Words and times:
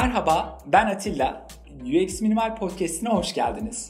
Merhaba, 0.00 0.58
ben 0.66 0.86
Atilla. 0.86 1.46
UX 1.82 2.20
Minimal 2.20 2.56
Podcast'ine 2.56 3.08
hoş 3.08 3.34
geldiniz. 3.34 3.88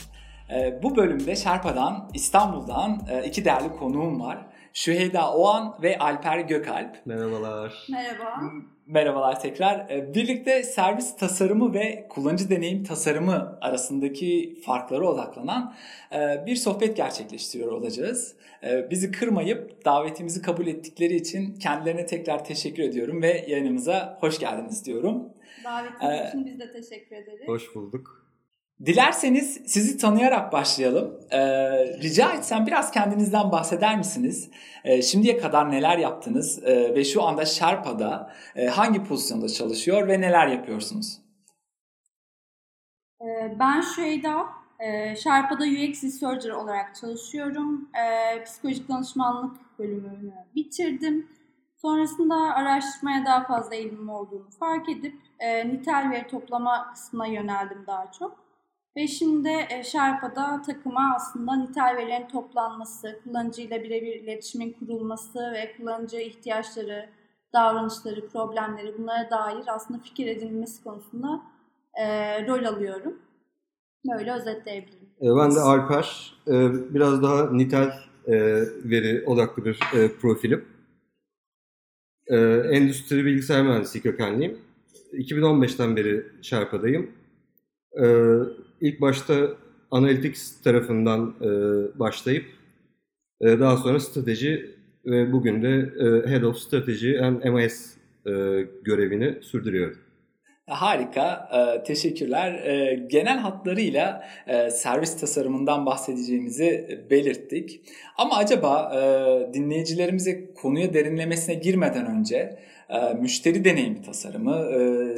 Ee, 0.51 0.81
bu 0.83 0.97
bölümde 0.97 1.37
Şerpa'dan, 1.37 2.11
İstanbul'dan 2.15 3.07
e, 3.11 3.25
iki 3.25 3.45
değerli 3.45 3.77
konuğum 3.77 4.21
var. 4.21 4.39
Şüheyda 4.77 5.35
Oğan 5.35 5.75
ve 5.83 5.99
Alper 5.99 6.39
Gökalp. 6.39 7.07
Merhabalar. 7.07 7.87
Merhaba. 7.91 8.43
Merhabalar 8.87 9.41
tekrar. 9.41 9.91
Ee, 9.91 10.15
birlikte 10.15 10.63
servis 10.63 11.17
tasarımı 11.17 11.75
ve 11.75 12.07
kullanıcı 12.09 12.51
deneyim 12.51 12.85
tasarımı 12.85 13.59
arasındaki 13.61 14.61
farklara 14.67 15.09
odaklanan 15.09 15.75
e, 16.13 16.47
bir 16.47 16.57
sohbet 16.57 16.97
gerçekleştiriyor 16.97 17.73
olacağız. 17.73 18.37
E, 18.63 18.91
bizi 18.91 19.11
kırmayıp 19.11 19.85
davetimizi 19.85 20.43
kabul 20.43 20.67
ettikleri 20.67 21.17
için 21.17 21.55
kendilerine 21.55 22.07
tekrar 22.07 22.45
teşekkür 22.45 22.83
ediyorum 22.83 23.23
ve 23.23 23.45
yayınımıza 23.49 24.19
hoş 24.21 24.39
geldiniz 24.39 24.87
diyorum. 24.87 25.29
Davetiniz 25.65 26.21
ee, 26.21 26.29
için 26.29 26.47
biz 26.47 26.59
de 26.61 26.73
teşekkür 26.73 27.17
ederiz. 27.17 27.49
Hoş 27.49 27.75
bulduk. 27.75 28.26
Dilerseniz 28.85 29.63
sizi 29.67 29.99
tanıyarak 29.99 30.53
başlayalım. 30.53 31.21
Ee, 31.31 31.39
rica 32.03 32.33
etsem 32.33 32.67
biraz 32.67 32.91
kendinizden 32.91 33.53
bahseder 33.53 33.99
misiniz? 33.99 34.51
Ee, 34.85 35.03
şimdiye 35.03 35.39
kadar 35.39 35.71
neler 35.71 35.99
yaptınız 35.99 36.63
ee, 36.65 36.95
ve 36.95 37.05
şu 37.05 37.23
anda 37.23 37.45
Sherpa'da 37.45 38.33
e, 38.57 38.67
hangi 38.67 39.05
pozisyonda 39.05 39.49
çalışıyor 39.49 40.09
ve 40.09 40.21
neler 40.21 40.47
yapıyorsunuz? 40.47 41.19
Ee, 43.21 43.57
ben 43.59 43.81
Şüheyda, 43.81 44.47
e, 44.81 45.13
UX 45.13 46.05
Researcher 46.05 46.51
olarak 46.51 46.95
çalışıyorum. 46.95 47.89
E, 47.95 48.45
psikolojik 48.45 48.89
danışmanlık 48.89 49.79
bölümünü 49.79 50.35
bitirdim. 50.55 51.29
Sonrasında 51.77 52.35
araştırmaya 52.35 53.27
daha 53.27 53.45
fazla 53.47 53.75
eğilimim 53.75 54.09
olduğunu 54.09 54.51
fark 54.61 54.89
edip 54.89 55.15
e, 55.39 55.69
nitel 55.69 56.11
veri 56.11 56.27
toplama 56.27 56.91
kısmına 56.93 57.27
yöneldim 57.27 57.85
daha 57.87 58.13
çok. 58.19 58.46
Ve 58.97 59.07
şimdi 59.07 59.49
e, 59.49 59.85
Sherpa'da 59.85 60.63
takıma 60.63 61.15
aslında 61.17 61.57
nitel 61.57 61.97
verilerin 61.97 62.29
toplanması, 62.29 63.21
kullanıcıyla 63.25 63.83
birebir 63.83 64.15
iletişimin 64.15 64.73
kurulması 64.73 65.39
ve 65.39 65.73
kullanıcı 65.77 66.17
ihtiyaçları, 66.17 67.09
davranışları, 67.53 68.29
problemleri 68.29 68.99
bunlara 68.99 69.31
dair 69.31 69.65
aslında 69.67 70.03
fikir 70.03 70.27
edinilmesi 70.27 70.85
konusunda 70.85 71.43
e, 71.95 72.07
rol 72.47 72.65
alıyorum. 72.65 73.19
Böyle 74.11 74.33
özetleyebilirim. 74.33 75.09
E, 75.21 75.27
ben 75.37 75.55
de 75.55 75.61
Alper. 75.61 76.35
E, 76.49 76.73
biraz 76.95 77.23
daha 77.23 77.51
nitel 77.51 77.93
e, 78.27 78.35
veri 78.85 79.25
odaklı 79.27 79.65
bir 79.65 79.79
profilim. 80.21 80.65
Endüstri 82.71 83.25
bilgisayar 83.25 83.63
mühendisliği 83.63 84.03
kökenliyim. 84.03 84.59
2015'ten 85.13 85.97
beri 85.97 86.27
Sherpa'dayım. 87.97 88.67
İlk 88.81 89.01
başta 89.01 89.35
Analytics 89.91 90.61
tarafından 90.63 91.35
başlayıp 91.95 92.45
daha 93.43 93.77
sonra 93.77 94.01
strateji 94.01 94.71
ve 95.07 95.33
bugün 95.33 95.63
de 95.63 95.93
Head 96.29 96.43
of 96.43 96.59
Strategy 96.59 97.21
and 97.21 97.45
MIS 97.45 97.97
görevini 98.85 99.43
sürdürüyorum. 99.43 99.99
Harika, 100.67 101.49
e, 101.53 101.83
teşekkürler. 101.83 102.53
E, 102.53 102.95
genel 103.07 103.39
hatlarıyla 103.39 104.29
e, 104.47 104.71
servis 104.71 105.21
tasarımından 105.21 105.87
bahsedeceğimizi 105.87 107.01
belirttik. 107.11 107.81
Ama 108.17 108.37
acaba 108.37 108.93
dinleyicilerimize 109.55 110.55
konuya 110.55 110.95
derinlemesine 110.95 111.55
girmeden 111.55 112.07
önce 112.07 112.59
müşteri 113.21 113.65
deneyimi 113.65 114.03
tasarımı, 114.03 114.65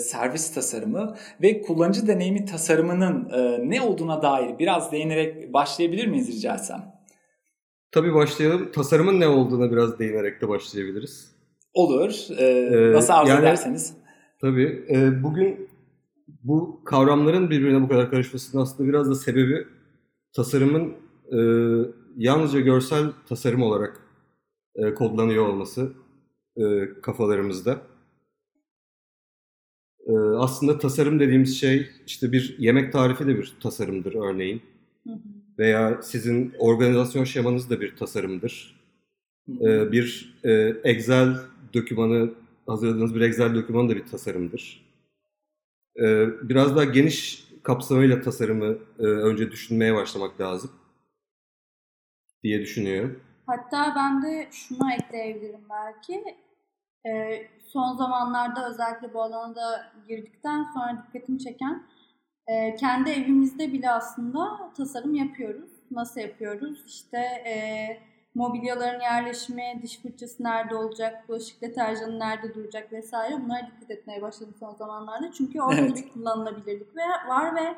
servis 0.01 0.55
tasarımı 0.55 1.17
ve 1.43 1.63
kullanıcı 1.63 2.07
deneyimi 2.07 2.45
tasarımının 2.45 3.29
ne 3.71 3.83
olduğuna 3.83 4.23
dair 4.23 4.59
biraz 4.59 4.93
değinerek 4.93 5.53
başlayabilir 5.53 6.07
miyiz 6.07 6.37
rica 6.37 6.55
etsem? 6.55 6.95
Tabii 7.93 8.15
başlayalım. 8.15 8.73
Tasarımın 8.73 9.21
ne 9.21 9.29
olduğuna 9.29 9.71
biraz 9.71 9.99
değinerek 9.99 10.41
de 10.41 10.49
başlayabiliriz. 10.49 11.33
Olur. 11.75 12.11
Nasıl 12.95 13.13
arzu 13.13 13.31
yani, 13.31 13.41
ederseniz. 13.41 13.97
Tabii. 14.41 14.87
E, 14.91 15.23
bugün 15.23 15.69
bu 16.45 16.85
kavramların 16.85 17.51
birbirine 17.51 17.83
bu 17.83 17.89
kadar 17.89 18.11
karışmasının 18.11 18.63
aslında 18.63 18.89
biraz 18.89 19.11
da 19.11 19.15
sebebi 19.15 19.67
tasarımın 20.33 20.95
e, 21.33 21.39
yalnızca 22.17 22.61
görsel 22.61 23.05
tasarım 23.29 23.63
olarak 23.63 24.01
e, 24.75 24.95
kodlanıyor 24.95 25.49
olması 25.49 25.93
e, 26.59 26.89
kafalarımızda. 27.03 27.83
E, 30.07 30.13
aslında 30.19 30.79
tasarım 30.79 31.21
dediğimiz 31.21 31.61
şey 31.61 31.91
işte 32.07 32.33
bir 32.33 32.57
yemek 32.59 32.93
tarifi 32.93 33.27
de 33.27 33.39
bir 33.39 33.55
tasarımdır 33.61 34.15
örneğin. 34.15 34.63
Veya 35.59 36.03
sizin 36.03 36.55
organizasyon 36.59 37.25
şemanız 37.25 37.71
da 37.71 37.81
bir 37.81 37.97
tasarımdır. 37.97 38.81
E, 39.61 39.93
bir 39.93 40.35
e, 40.45 40.53
Excel 40.85 41.37
dokümanı 41.75 42.35
hazırladığınız 42.67 43.15
bir 43.15 43.21
Excel 43.21 43.55
doküman 43.55 43.89
da 43.89 43.97
bir 43.97 44.07
tasarımdır. 44.07 44.89
Ee, 45.99 46.27
biraz 46.49 46.77
daha 46.77 46.85
geniş 46.85 47.49
kapsamıyla 47.63 48.21
tasarımı 48.21 48.79
e, 48.99 49.03
önce 49.03 49.51
düşünmeye 49.51 49.95
başlamak 49.95 50.41
lazım 50.41 50.71
diye 52.43 52.61
düşünüyorum. 52.61 53.21
Hatta 53.47 53.95
ben 53.97 54.23
de 54.23 54.49
şunu 54.53 54.93
ekleyebilirim 54.93 55.61
belki. 55.71 56.25
Ee, 57.07 57.47
son 57.67 57.97
zamanlarda 57.97 58.69
özellikle 58.71 59.15
bu 59.15 59.23
alana 59.23 59.55
da 59.55 59.93
girdikten 60.09 60.63
sonra 60.63 61.05
dikkatimi 61.07 61.39
çeken 61.39 61.87
e, 62.47 62.77
kendi 62.77 63.11
evimizde 63.11 63.73
bile 63.73 63.91
aslında 63.91 64.73
tasarım 64.77 65.15
yapıyoruz. 65.15 65.71
Nasıl 65.91 66.21
yapıyoruz? 66.21 66.85
İşte 66.87 67.19
e, 67.19 67.55
mobilyaların 68.35 69.01
yerleşimi, 69.01 69.81
diş 69.83 70.03
fırçası 70.03 70.45
nerede 70.45 70.77
olacak, 70.77 71.29
bulaşık 71.29 71.63
deterjanı 71.63 72.19
nerede 72.19 72.55
duracak 72.55 72.93
vesaire 72.93 73.45
bunlara 73.45 73.67
dikkat 73.67 73.91
etmeye 73.91 74.23
başladım 74.23 74.55
son 74.61 74.75
zamanlarda. 74.75 75.33
Çünkü 75.33 75.61
orada 75.61 75.81
evet. 75.81 75.97
bir 75.97 76.13
kullanılabilirlik 76.13 76.97
var 77.29 77.57
ve 77.57 77.77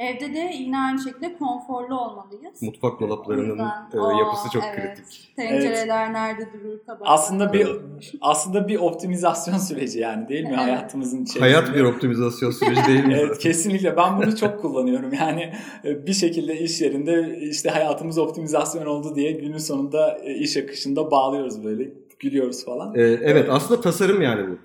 Evde 0.00 0.34
de 0.34 0.52
yine 0.58 0.78
aynı 0.78 0.98
şekilde 0.98 1.36
konforlu 1.38 2.00
olmalıyız. 2.00 2.62
Mutfak 2.62 3.00
dolaplarının 3.00 3.50
yüzden, 3.50 4.14
e, 4.14 4.18
yapısı 4.18 4.50
çok 4.52 4.62
evet, 4.64 4.96
kritik. 4.96 5.32
Tencereler 5.36 6.04
evet. 6.04 6.12
nerede 6.12 6.52
durur, 6.52 6.78
tabaklar. 6.86 7.14
Aslında 7.14 7.52
bir 7.52 7.68
aslında 8.20 8.68
bir 8.68 8.76
optimizasyon 8.76 9.58
süreci 9.58 9.98
yani 9.98 10.28
değil 10.28 10.42
mi 10.44 10.48
evet. 10.48 10.58
hayatımızın 10.58 11.16
içerisinde? 11.16 11.40
Hayat 11.40 11.74
bir 11.74 11.84
optimizasyon 11.84 12.50
süreci 12.50 12.84
değil 12.86 13.04
mi? 13.04 13.14
evet 13.20 13.38
kesinlikle. 13.38 13.96
Ben 13.96 14.18
bunu 14.18 14.36
çok 14.36 14.62
kullanıyorum. 14.62 15.12
Yani 15.12 15.52
e, 15.84 16.06
bir 16.06 16.12
şekilde 16.12 16.60
iş 16.60 16.80
yerinde 16.80 17.38
işte 17.40 17.70
hayatımız 17.70 18.18
optimizasyon 18.18 18.86
oldu 18.86 19.14
diye 19.14 19.32
günün 19.32 19.58
sonunda 19.58 20.18
e, 20.18 20.34
iş 20.34 20.56
akışında 20.56 21.10
bağlıyoruz 21.10 21.64
böyle. 21.64 21.88
Gülüyoruz 22.18 22.64
falan. 22.64 22.94
Ee, 22.94 23.00
evet, 23.00 23.20
evet 23.24 23.48
aslında 23.50 23.80
tasarım 23.80 24.22
yani 24.22 24.50
bu. 24.50 24.58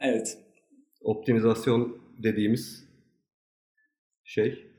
Evet. 0.00 0.38
Optimizasyon 1.02 1.96
dediğimiz 2.22 2.84
şey. 4.24 4.71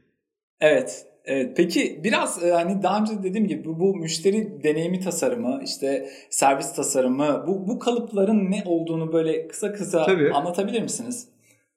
Evet. 0.63 1.05
Evet. 1.25 1.53
Peki 1.57 2.01
biraz 2.03 2.43
e, 2.43 2.51
hani 2.51 2.83
daha 2.83 3.01
önce 3.01 3.23
dediğim 3.23 3.47
gibi 3.47 3.65
bu, 3.65 3.79
bu 3.79 3.95
müşteri 3.95 4.63
deneyimi 4.63 4.99
tasarımı, 4.99 5.61
işte 5.63 6.09
servis 6.29 6.75
tasarımı, 6.75 7.43
bu 7.47 7.67
bu 7.67 7.79
kalıpların 7.79 8.51
ne 8.51 8.63
olduğunu 8.65 9.13
böyle 9.13 9.47
kısa 9.47 9.73
kısa 9.73 10.05
Tabii. 10.05 10.31
anlatabilir 10.31 10.81
misiniz? 10.81 11.27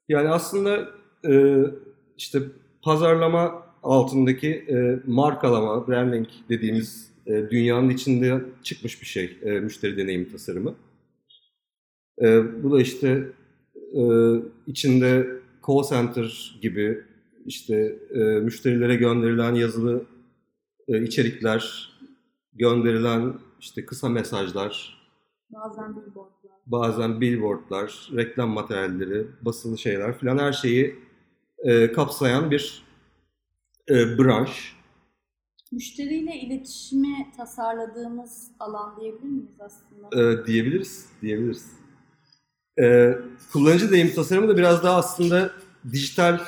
Yani 0.09 0.29
aslında 0.29 0.88
e, 1.29 1.62
işte 2.17 2.38
pazarlama 2.83 3.62
altındaki 3.83 4.49
e, 4.69 4.99
markalama, 5.06 5.88
branding 5.88 6.27
dediğimiz 6.49 7.11
e, 7.27 7.50
dünyanın 7.50 7.91
içinde 7.91 8.41
çıkmış 8.62 9.00
bir 9.03 9.06
şey 9.06 9.38
e, 9.43 9.50
müşteri 9.50 9.97
deneyimi 9.97 10.33
tasarımı. 10.33 10.75
E, 12.23 12.62
bu 12.62 12.73
da 12.73 12.81
işte 12.81 13.23
e, 13.94 14.03
içinde 14.67 15.27
call 15.67 15.83
center 15.83 16.59
gibi 16.62 17.03
işte 17.47 17.99
e, 18.11 18.19
müşterilere 18.19 18.97
gönderilen 18.97 19.55
yazılı 19.55 20.07
e, 20.89 21.03
içerikler, 21.03 21.93
gönderilen 22.53 23.35
işte 23.61 23.87
kısa 23.87 24.09
mesajlar, 24.09 25.03
bazen 25.51 25.97
billboardlar, 25.97 26.53
bazen 26.67 27.21
billboardlar, 27.21 28.09
reklam 28.17 28.51
materyalleri, 28.51 29.27
basılı 29.43 29.79
şeyler 29.79 30.19
filan 30.19 30.39
her 30.39 30.53
şeyi 30.53 30.99
e, 31.59 31.93
kapsayan 31.93 32.51
bir 32.51 32.83
e, 33.91 34.19
branş. 34.19 34.77
Müşteriyle 35.73 36.35
iletişimi 36.35 37.33
tasarladığımız 37.37 38.51
alan 38.59 39.01
diyebilir 39.01 39.29
miyiz 39.29 39.61
aslında? 39.61 40.33
E, 40.33 40.47
diyebiliriz, 40.47 41.07
diyebiliriz. 41.23 41.73
E, 42.81 43.15
kullanıcı 43.53 43.91
deneyim 43.91 44.15
tasarımı 44.15 44.49
da 44.49 44.57
biraz 44.57 44.83
daha 44.83 44.97
aslında 44.97 45.53
dijital 45.93 46.41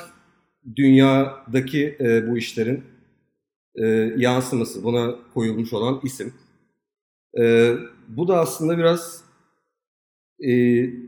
dünyadaki 0.75 1.97
e, 1.99 2.27
bu 2.27 2.37
işlerin 2.37 2.83
e, 3.75 3.85
yansıması, 4.17 4.83
buna 4.83 5.15
koyulmuş 5.33 5.73
olan 5.73 5.99
isim. 6.03 6.33
E, 7.39 7.73
bu 8.07 8.27
da 8.27 8.39
aslında 8.39 8.77
biraz 8.77 9.23
e, 10.39 10.49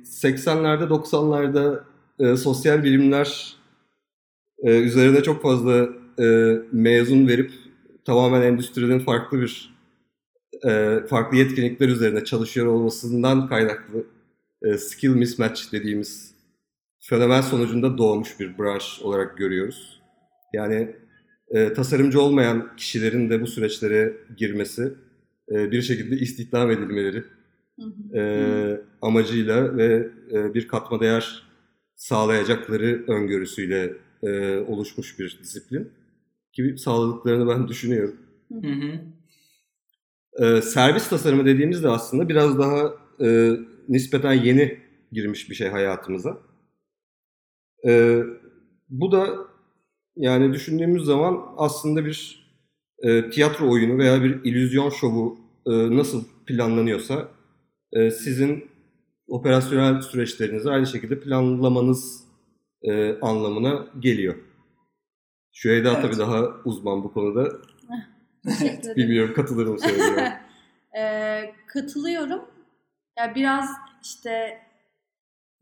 80'lerde 0.04 0.84
90'larda 0.84 1.84
e, 2.20 2.38
sosyal 2.38 2.84
bilimler 2.84 3.56
e, 4.64 4.80
üzerine 4.80 5.24
çok 5.24 5.42
fazla 5.42 5.90
e, 6.20 6.58
mezun 6.72 7.28
verip 7.28 7.52
tamamen 8.06 8.42
endüstrinin 8.42 9.00
farklı 9.00 9.42
bir 9.42 9.76
e, 10.68 11.00
farklı 11.10 11.38
yetkinlikler 11.38 11.90
üzerine 11.90 12.24
çalışıyor 12.24 12.66
olmasından 12.66 13.48
kaynaklı 13.48 14.04
e, 14.62 14.78
skill 14.78 15.10
mismatch 15.10 15.72
dediğimiz 15.72 16.31
fenomen 17.02 17.42
sonucunda 17.42 17.98
doğmuş 17.98 18.40
bir 18.40 18.58
branş 18.58 19.02
olarak 19.02 19.38
görüyoruz. 19.38 20.02
Yani 20.54 20.96
e, 21.50 21.74
tasarımcı 21.74 22.22
olmayan 22.22 22.76
kişilerin 22.78 23.30
de 23.30 23.42
bu 23.42 23.48
süreçlere 23.48 24.18
girmesi, 24.38 24.94
e, 25.52 25.72
bir 25.72 25.82
şekilde 25.82 26.16
istihdam 26.16 26.72
edilmeleri 26.72 27.24
e, 28.14 28.82
amacıyla 29.02 29.78
ve 29.78 30.10
e, 30.32 30.54
bir 30.54 30.68
katma 30.68 31.00
değer 31.00 31.44
sağlayacakları 31.96 33.04
öngörüsüyle 33.08 33.94
e, 34.24 34.58
oluşmuş 34.58 35.20
bir 35.20 35.40
disiplin 35.44 35.92
gibi 36.54 36.78
sağladıklarını 36.78 37.50
ben 37.50 37.68
düşünüyorum. 37.68 38.16
Hı 38.62 38.68
hı. 38.68 39.00
E, 40.46 40.62
servis 40.62 41.10
tasarımı 41.10 41.46
dediğimizde 41.46 41.90
aslında 41.90 42.30
biraz 42.30 42.60
daha 42.60 42.94
e, 43.22 43.58
nispeten 43.90 44.34
yeni 44.34 44.80
girmiş 45.12 45.50
bir 45.50 45.56
şey 45.56 45.68
hayatımıza. 45.68 46.51
E, 47.88 48.22
bu 48.90 49.12
da 49.12 49.28
yani 50.16 50.54
düşündüğümüz 50.54 51.06
zaman 51.06 51.46
aslında 51.58 52.06
bir 52.06 52.48
e, 53.00 53.30
tiyatro 53.30 53.72
oyunu 53.72 53.98
veya 53.98 54.24
bir 54.24 54.44
illüzyon 54.44 54.90
şovu 54.90 55.40
e, 55.66 55.72
nasıl 55.98 56.24
planlanıyorsa 56.46 57.28
e, 57.94 58.12
sizin 58.12 58.72
operasyonel 59.28 60.02
süreçlerinizi 60.02 60.70
aynı 60.70 60.88
şekilde 60.88 61.20
planlamanız 61.20 62.24
e, 62.84 63.20
anlamına 63.20 63.88
geliyor. 64.00 64.36
Şüheyda 65.54 65.92
Evet. 65.92 66.02
tabii 66.02 66.18
daha 66.18 66.44
uzman 66.66 67.04
bu 67.04 67.14
konuda. 67.14 67.50
Bilmiyorum 68.96 69.34
katılır 69.36 69.68
mı 69.68 69.80
söylüyorum. 69.80 70.24
Ee, 70.98 71.54
katılıyorum. 71.68 72.42
Ya 73.18 73.36
biraz 73.36 73.70
işte 74.04 74.60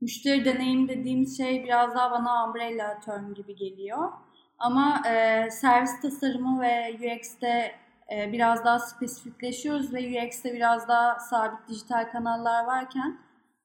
müşteri 0.01 0.45
deneyim 0.45 0.87
dediğimiz 0.87 1.37
şey 1.37 1.63
biraz 1.63 1.95
daha 1.95 2.11
bana 2.11 2.47
umbrella 2.47 2.99
term 2.99 3.33
gibi 3.33 3.55
geliyor. 3.55 4.11
Ama 4.59 5.01
e, 5.09 5.47
servis 5.51 6.01
tasarımı 6.01 6.61
ve 6.61 6.93
UX'te 6.93 7.75
e, 8.11 8.31
biraz 8.31 8.65
daha 8.65 8.79
spesifikleşiyoruz 8.79 9.93
ve 9.93 9.99
UX'te 9.99 10.53
biraz 10.53 10.87
daha 10.87 11.19
sabit 11.19 11.67
dijital 11.67 12.11
kanallar 12.11 12.65
varken 12.65 13.17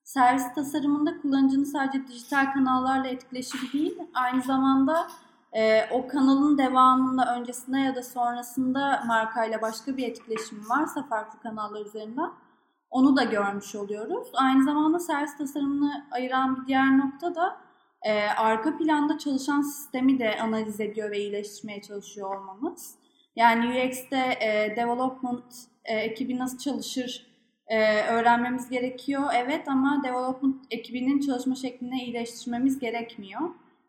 servis 0.05 0.55
tasarımında 0.55 1.21
kullanıcının 1.21 1.65
sadece 1.65 2.07
dijital 2.07 2.53
kanallarla 2.53 3.09
etkileşimi 3.09 3.73
değil, 3.73 3.99
aynı 4.15 4.43
zamanda 4.43 5.07
e, 5.53 5.89
o 5.91 6.09
kanalın 6.09 6.59
devamında, 6.59 7.37
öncesinde 7.37 7.79
ya 7.79 7.95
da 7.95 8.03
sonrasında 8.03 9.03
markayla 9.07 9.63
başka 9.63 9.97
bir 9.97 10.09
etkileşim 10.09 10.69
varsa 10.69 11.03
farklı 11.03 11.41
kanallar 11.41 11.87
üzerinden 11.87 12.31
onu 12.95 13.17
da 13.17 13.25
görmüş 13.25 13.75
oluyoruz. 13.75 14.29
Aynı 14.35 14.65
zamanda 14.65 14.99
servis 14.99 15.37
tasarımını 15.37 16.07
ayıran 16.11 16.57
bir 16.57 16.67
diğer 16.67 16.99
nokta 16.99 17.35
da 17.35 17.57
e, 18.03 18.23
arka 18.23 18.79
planda 18.79 19.19
çalışan 19.19 19.63
sistemi 19.63 20.19
de 20.19 20.41
analiz 20.41 20.81
ediyor 20.81 21.11
ve 21.11 21.19
iyileştirmeye 21.19 21.83
çalışıyor 21.83 22.37
olmamız. 22.37 22.95
Yani 23.37 23.67
UX'te 23.67 24.17
e, 24.41 24.77
development 24.77 25.55
e, 25.85 25.95
ekibi 25.95 26.39
nasıl 26.39 26.59
çalışır 26.59 27.27
e, 27.67 28.03
öğrenmemiz 28.03 28.71
gerekiyor. 28.71 29.23
Evet 29.35 29.69
ama 29.69 30.03
development 30.05 30.57
ekibinin 30.71 31.21
çalışma 31.21 31.55
şeklini 31.55 32.03
iyileştirmemiz 32.03 32.79
gerekmiyor. 32.79 33.41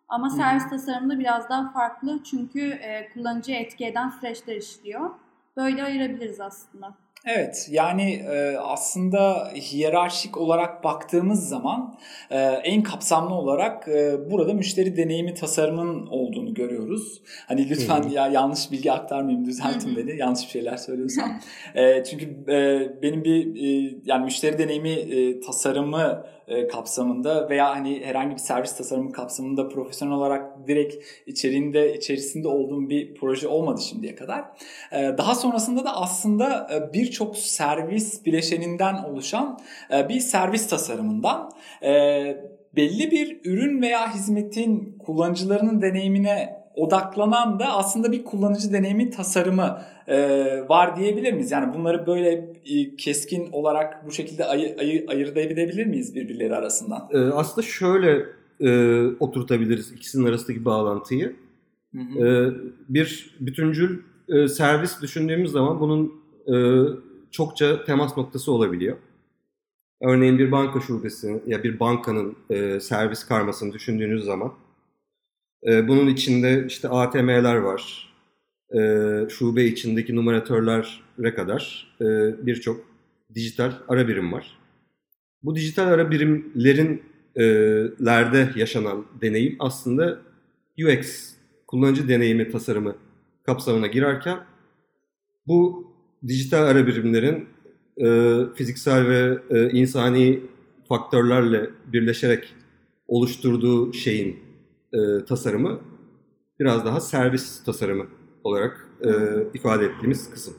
Ama 0.09 0.27
Hı. 0.27 0.35
servis 0.35 0.69
tasarımında 0.69 1.19
biraz 1.19 1.49
daha 1.49 1.71
farklı 1.71 2.23
çünkü 2.23 2.69
e, 2.69 3.09
kullanıcıya 3.13 3.59
etki 3.59 3.85
eden 3.85 4.09
süreçler 4.09 4.55
işliyor. 4.55 5.09
Böyle 5.57 5.83
ayırabiliriz 5.83 6.41
aslında. 6.41 7.04
Evet 7.25 7.67
yani 7.71 8.13
e, 8.13 8.57
aslında 8.57 9.51
hiyerarşik 9.55 10.37
olarak 10.37 10.83
baktığımız 10.83 11.49
zaman 11.49 11.95
e, 12.31 12.39
en 12.39 12.83
kapsamlı 12.83 13.33
olarak 13.33 13.87
e, 13.87 14.31
burada 14.31 14.53
müşteri 14.53 14.97
deneyimi 14.97 15.33
tasarımın 15.33 16.07
olduğunu 16.07 16.53
görüyoruz. 16.53 17.21
Hani 17.47 17.69
lütfen 17.69 18.03
ya 18.09 18.27
yanlış 18.27 18.71
bilgi 18.71 18.91
aktarmayayım 18.91 19.45
düzeltin 19.45 19.95
beni 19.97 20.17
yanlış 20.17 20.43
bir 20.43 20.49
şeyler 20.49 20.77
söylüyorsam. 20.77 21.39
E, 21.75 22.03
çünkü 22.03 22.25
e, 22.51 22.89
benim 23.01 23.23
bir 23.23 23.55
e, 23.55 23.95
yani 24.05 24.25
müşteri 24.25 24.57
deneyimi 24.57 24.89
e, 24.89 25.39
tasarımı 25.39 26.25
e, 26.47 26.67
kapsamında 26.67 27.49
veya 27.49 27.75
hani 27.75 28.05
herhangi 28.05 28.31
bir 28.31 28.39
servis 28.39 28.77
tasarımı 28.77 29.11
kapsamında 29.11 29.69
profesyonel 29.69 30.13
olarak 30.13 30.67
direkt 30.67 31.05
içeriğinde 31.25 31.97
içerisinde 31.97 32.47
olduğum 32.47 32.89
bir 32.89 33.15
proje 33.15 33.47
olmadı 33.47 33.81
şimdiye 33.81 34.15
kadar. 34.15 34.45
Ee, 34.91 35.15
Daha 35.17 35.35
sonrasında 35.35 35.85
da 35.85 35.95
aslında 35.95 36.67
e, 36.73 36.93
birçok 36.93 37.37
servis 37.37 38.25
bileşeninden 38.25 39.03
oluşan 39.03 39.59
e, 39.93 40.09
bir 40.09 40.19
servis 40.19 40.69
tasarımından 40.69 41.51
e, 41.83 41.91
belli 42.75 43.11
bir 43.11 43.39
ürün 43.45 43.81
veya 43.81 44.13
hizmetin 44.13 44.97
kullanıcılarının 45.05 45.81
deneyimine 45.81 46.64
odaklanan 46.75 47.59
da 47.59 47.65
aslında 47.65 48.11
bir 48.11 48.23
kullanıcı 48.23 48.73
deneyimi 48.73 49.09
tasarımı 49.09 49.81
e, 50.07 50.17
var 50.69 50.95
diyebilir 50.95 51.33
miyiz? 51.33 51.51
Yani 51.51 51.73
bunları 51.73 52.07
böyle 52.07 52.53
e, 52.65 52.95
keskin 52.95 53.51
olarak 53.51 54.05
bu 54.07 54.11
şekilde 54.11 54.45
ayı, 54.45 54.75
ayı, 54.79 55.05
ayırt 55.09 55.37
edebilir 55.37 55.85
miyiz 55.85 56.15
birbirleri 56.15 56.55
arasından? 56.55 57.09
E, 57.11 57.17
aslında 57.17 57.67
şöyle 57.67 58.25
e, 58.59 59.01
oturtabiliriz 59.19 59.91
ikisinin 59.91 60.25
arasındaki 60.25 60.65
bağlantıyı. 60.65 61.35
Hı 61.95 62.01
hı. 62.01 62.27
Ee, 62.27 62.53
bir 62.89 63.35
bütüncül 63.39 64.01
e, 64.27 64.47
servis 64.47 65.01
düşündüğümüz 65.01 65.51
zaman 65.51 65.79
bunun 65.79 66.13
e, 66.47 66.55
çokça 67.31 67.83
temas 67.85 68.17
noktası 68.17 68.51
olabiliyor. 68.51 68.97
Örneğin 70.01 70.39
bir 70.39 70.51
banka 70.51 70.79
şubesi 70.79 71.41
ya 71.47 71.63
bir 71.63 71.79
bankanın 71.79 72.35
e, 72.49 72.79
servis 72.79 73.23
karmasını 73.23 73.73
düşündüğünüz 73.73 74.25
zaman 74.25 74.53
e, 75.63 75.87
bunun 75.87 76.07
içinde 76.07 76.65
işte 76.67 76.89
ATM'ler 76.89 77.55
var, 77.55 78.13
e, 78.75 78.79
şube 79.29 79.65
içindeki 79.65 80.15
numaratörlere 80.15 81.35
kadar 81.35 81.87
e, 82.01 82.05
birçok 82.45 82.85
dijital 83.35 83.71
ara 83.87 84.07
birim 84.07 84.33
var. 84.33 84.57
Bu 85.43 85.55
dijital 85.55 85.87
ara 85.87 86.11
birimlerin 86.11 87.03
e, 87.35 87.43
lerde 88.05 88.49
yaşanan 88.55 89.05
deneyim 89.21 89.55
aslında 89.59 90.19
UX 90.83 91.33
kullanıcı 91.67 92.09
deneyimi 92.09 92.51
tasarımı 92.51 92.95
kapsamına 93.43 93.87
girerken 93.87 94.39
bu 95.47 95.91
dijital 96.27 96.63
ara 96.63 96.87
birimlerin 96.87 97.47
e, 97.97 98.37
fiziksel 98.55 99.07
ve 99.07 99.39
insani 99.71 100.39
faktörlerle 100.89 101.69
birleşerek 101.85 102.53
oluşturduğu 103.07 103.93
şeyin 103.93 104.44
e, 104.95 105.25
tasarımı 105.25 105.81
biraz 106.59 106.85
daha 106.85 107.01
servis 107.01 107.63
tasarımı 107.63 108.05
olarak 108.43 108.89
e, 109.01 109.09
ifade 109.53 109.85
ettiğimiz 109.85 110.29
kısım. 110.29 110.53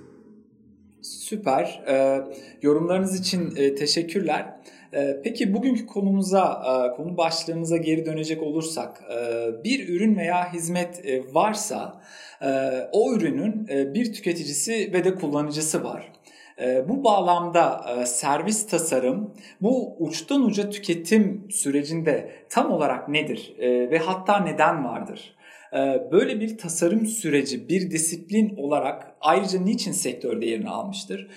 Süper. 1.03 1.83
Ee, 1.89 2.25
yorumlarınız 2.63 3.21
için 3.21 3.57
e, 3.57 3.75
teşekkürler. 3.75 4.57
Ee, 4.95 5.21
peki 5.25 5.55
bugünkü 5.55 5.87
konumuza, 5.87 6.63
e, 6.65 6.97
konu 6.97 7.17
başlığımıza 7.17 7.77
geri 7.77 8.07
dönecek 8.07 8.43
olursak, 8.43 9.03
e, 9.13 9.49
bir 9.65 9.89
ürün 9.89 10.17
veya 10.17 10.53
hizmet 10.53 11.07
e, 11.07 11.35
varsa 11.35 12.03
e, 12.43 12.49
o 12.93 13.15
ürünün 13.15 13.67
e, 13.71 13.95
bir 13.95 14.13
tüketicisi 14.13 14.91
ve 14.93 15.05
de 15.05 15.15
kullanıcısı 15.15 15.85
var. 15.85 16.13
E, 16.61 16.89
Bu 16.89 17.05
bağlamda 17.05 17.85
e, 18.03 18.07
servis 18.07 18.67
tasarım 18.67 19.35
bu 19.61 19.97
uçtan 19.99 20.43
uca 20.45 20.71
tüketim 20.71 21.47
sürecinde 21.51 22.33
tam 22.51 22.71
olarak 22.73 23.09
nedir 23.09 23.55
E, 23.59 23.91
ve 23.91 23.99
hatta 23.99 24.39
neden 24.41 24.85
vardır? 24.85 25.37
E, 25.73 25.77
Böyle 26.13 26.41
bir 26.41 26.59
tasarım 26.59 27.07
süreci 27.07 27.69
bir 27.69 27.91
disiplin 27.91 28.57
olarak 28.57 29.17
ayrıca 29.21 29.61
niçin 29.61 29.93
sektörde 29.93 30.47
yerini 30.47 30.69
almıştır? 30.71 31.31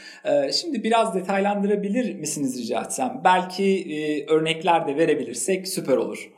Şimdi 0.53 0.83
biraz 0.83 1.15
detaylandırabilir 1.15 2.15
misiniz 2.15 2.59
rica 2.61 2.81
etsem? 2.81 3.21
Belki 3.23 3.63
e, 3.65 4.25
örnekler 4.33 4.87
de 4.87 4.95
verebilirsek 4.95 5.67
süper 5.67 5.97
olur. 5.97 6.31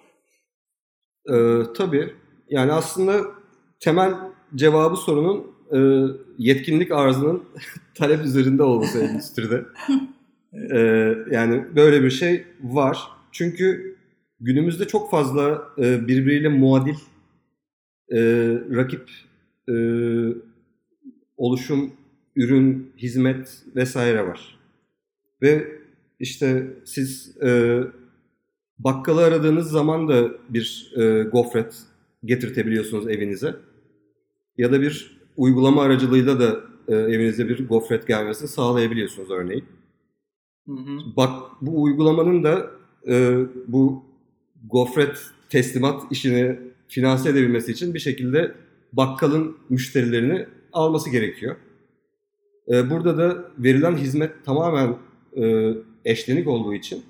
E, 1.29 1.33
tabii 1.77 2.13
yani 2.49 2.71
aslında 2.71 3.13
temel 3.79 4.13
cevabı 4.55 4.95
sorunun 4.95 5.50
e, 5.73 6.07
yetkinlik 6.37 6.91
arzının 6.91 7.43
talep 7.95 8.25
üzerinde 8.25 8.63
olması 8.63 8.99
endüstride. 8.99 9.65
E, 10.71 10.79
yani 11.31 11.65
böyle 11.75 12.03
bir 12.03 12.09
şey 12.09 12.45
var. 12.63 12.97
Çünkü 13.31 13.95
günümüzde 14.39 14.87
çok 14.87 15.11
fazla 15.11 15.63
e, 15.77 16.07
birbiriyle 16.07 16.49
muadil 16.49 16.95
e, 18.09 18.19
rakip 18.75 19.09
e, 19.69 19.75
oluşum, 21.37 21.93
ürün, 22.35 22.91
hizmet 22.97 23.61
vesaire 23.75 24.27
var. 24.27 24.59
Ve 25.41 25.67
işte 26.19 26.67
siz 26.85 27.37
e, 27.41 27.79
Bakkalı 28.79 29.23
aradığınız 29.23 29.71
zaman 29.71 30.07
da 30.07 30.31
bir 30.49 30.93
e, 30.97 31.23
gofret 31.23 31.75
getirtebiliyorsunuz 32.25 33.07
evinize. 33.07 33.55
Ya 34.57 34.71
da 34.71 34.81
bir 34.81 35.20
uygulama 35.37 35.81
aracılığıyla 35.81 36.39
da 36.39 36.59
e, 36.87 36.95
evinize 36.95 37.49
bir 37.49 37.67
gofret 37.67 38.07
gelmesini 38.07 38.47
sağlayabiliyorsunuz 38.47 39.31
örneğin. 39.31 39.65
Hı 40.67 40.73
hı. 40.73 40.99
Bak 41.17 41.41
bu 41.61 41.83
uygulamanın 41.83 42.43
da 42.43 42.71
e, 43.07 43.37
bu 43.67 44.03
gofret 44.69 45.17
teslimat 45.49 46.11
işini 46.11 46.59
finanse 46.87 47.29
edebilmesi 47.29 47.71
için 47.71 47.93
bir 47.93 47.99
şekilde 47.99 48.55
bakkalın 48.93 49.57
müşterilerini 49.69 50.47
alması 50.73 51.09
gerekiyor. 51.09 51.55
E, 52.71 52.89
burada 52.89 53.17
da 53.17 53.51
verilen 53.57 53.97
hizmet 53.97 54.45
tamamen 54.45 54.97
e, 55.37 55.73
eşlenik 56.05 56.47
olduğu 56.47 56.73
için 56.73 57.03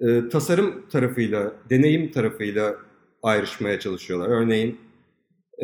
e, 0.00 0.28
tasarım 0.28 0.86
tarafıyla, 0.90 1.52
deneyim 1.70 2.10
tarafıyla 2.10 2.76
ayrışmaya 3.22 3.80
çalışıyorlar. 3.80 4.28
Örneğin 4.28 4.78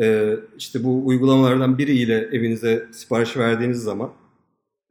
e, 0.01 0.35
işte 0.57 0.83
bu 0.83 1.07
uygulamalardan 1.07 1.77
biriyle 1.77 2.29
evinize 2.31 2.87
sipariş 2.91 3.37
verdiğiniz 3.37 3.83
zaman 3.83 4.13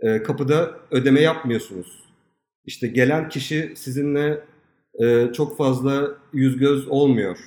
e, 0.00 0.22
kapıda 0.22 0.76
ödeme 0.90 1.20
yapmıyorsunuz. 1.20 2.04
İşte 2.66 2.86
gelen 2.86 3.28
kişi 3.28 3.72
sizinle 3.76 4.40
e, 5.00 5.32
çok 5.32 5.56
fazla 5.56 6.10
yüz 6.32 6.58
göz 6.58 6.88
olmuyor 6.88 7.38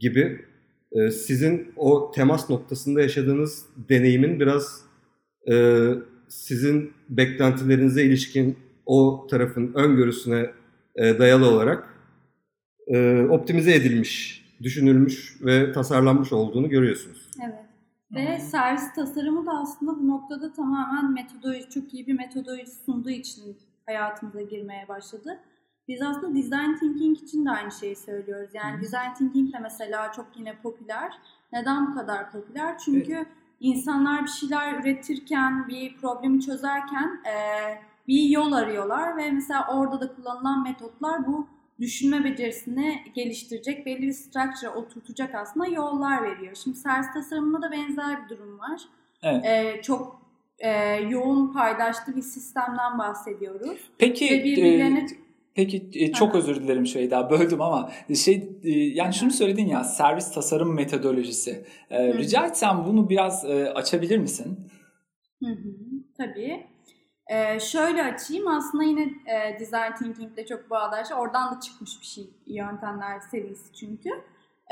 gibi 0.00 0.44
e, 0.92 1.10
sizin 1.10 1.72
o 1.76 2.12
temas 2.14 2.50
noktasında 2.50 3.00
yaşadığınız 3.00 3.66
deneyimin 3.88 4.40
biraz 4.40 4.82
e, 5.52 5.84
sizin 6.28 6.92
beklentilerinize 7.08 8.04
ilişkin 8.04 8.58
o 8.86 9.26
tarafın 9.30 9.72
öngörüsüne 9.74 10.50
e, 10.96 11.18
dayalı 11.18 11.50
olarak 11.50 11.88
e, 12.86 13.20
optimize 13.30 13.74
edilmiş, 13.74 14.43
düşünülmüş 14.64 15.38
ve 15.42 15.72
tasarlanmış 15.72 16.32
olduğunu 16.32 16.68
görüyorsunuz. 16.68 17.30
Evet. 17.44 17.64
Ve 18.14 18.40
servis 18.40 18.94
tasarımı 18.94 19.46
da 19.46 19.52
aslında 19.52 20.00
bu 20.00 20.08
noktada 20.08 20.52
tamamen 20.52 21.12
metodoloji, 21.12 21.68
çok 21.68 21.94
iyi 21.94 22.06
bir 22.06 22.14
metodoloji 22.14 22.70
sunduğu 22.86 23.10
için 23.10 23.56
hayatımıza 23.86 24.42
girmeye 24.42 24.88
başladı. 24.88 25.40
Biz 25.88 26.02
aslında 26.02 26.36
design 26.36 26.74
thinking 26.80 27.18
için 27.18 27.46
de 27.46 27.50
aynı 27.50 27.72
şeyi 27.72 27.96
söylüyoruz. 27.96 28.50
Yani 28.54 28.82
design 28.82 29.14
thinking 29.18 29.54
de 29.54 29.58
mesela 29.58 30.12
çok 30.12 30.26
yine 30.36 30.56
popüler. 30.62 31.12
Neden 31.52 31.86
bu 31.90 31.94
kadar 31.94 32.32
popüler? 32.32 32.78
Çünkü 32.78 33.26
insanlar 33.60 34.22
bir 34.22 34.28
şeyler 34.28 34.80
üretirken, 34.80 35.68
bir 35.68 35.96
problemi 35.96 36.40
çözerken 36.40 37.20
e, 37.26 37.34
bir 38.08 38.22
yol 38.22 38.52
arıyorlar 38.52 39.16
ve 39.16 39.30
mesela 39.30 39.66
orada 39.68 40.00
da 40.00 40.14
kullanılan 40.14 40.62
metotlar 40.62 41.26
bu 41.26 41.48
düşünme 41.80 42.24
becerisini 42.24 42.98
geliştirecek, 43.14 43.86
belli 43.86 44.02
bir 44.02 44.12
structure 44.12 44.70
oturtacak 44.70 45.34
aslında 45.34 45.66
yollar 45.66 46.22
veriyor. 46.22 46.54
Şimdi 46.64 46.76
servis 46.76 47.12
tasarımında 47.14 47.62
da 47.62 47.72
benzer 47.72 48.24
bir 48.24 48.28
durum 48.28 48.58
var. 48.58 48.80
Evet. 49.22 49.44
E, 49.44 49.82
çok 49.82 50.22
e, 50.58 50.70
yoğun 50.94 51.52
paydaşlı 51.52 52.16
bir 52.16 52.22
sistemden 52.22 52.98
bahsediyoruz. 52.98 53.78
Peki 53.98 54.30
Ve 54.30 54.44
birbirlerine 54.44 54.98
e, 54.98 55.24
Peki 55.54 55.90
e, 55.94 56.12
çok 56.12 56.34
özür 56.34 56.62
dilerim 56.62 56.86
şey 56.86 57.10
daha 57.10 57.30
böldüm 57.30 57.60
ama 57.60 57.90
şey 58.24 58.48
e, 58.64 58.70
yani 58.70 59.14
şunu 59.14 59.30
söyledin 59.30 59.66
ya 59.66 59.84
servis 59.84 60.32
tasarım 60.32 60.74
metodolojisi. 60.74 61.64
E. 61.90 62.14
Rica 62.14 62.46
etsem 62.46 62.84
bunu 62.86 63.10
biraz 63.10 63.44
e, 63.44 63.70
açabilir 63.70 64.18
misin? 64.18 64.58
Hı 65.44 65.50
hı, 65.50 65.74
tabii. 66.16 66.66
Ee, 67.26 67.60
şöyle 67.60 68.04
açayım 68.04 68.48
aslında 68.48 68.84
yine 68.84 69.02
e, 69.02 69.60
design 69.60 69.94
thinking 69.98 70.32
ile 70.32 70.46
çok 70.46 70.70
bağdaşlı. 70.70 71.14
Oradan 71.14 71.56
da 71.56 71.60
çıkmış 71.60 72.00
bir 72.00 72.06
şey 72.06 72.30
yöntemler 72.46 73.20
serisi 73.20 73.72
çünkü. 73.72 74.10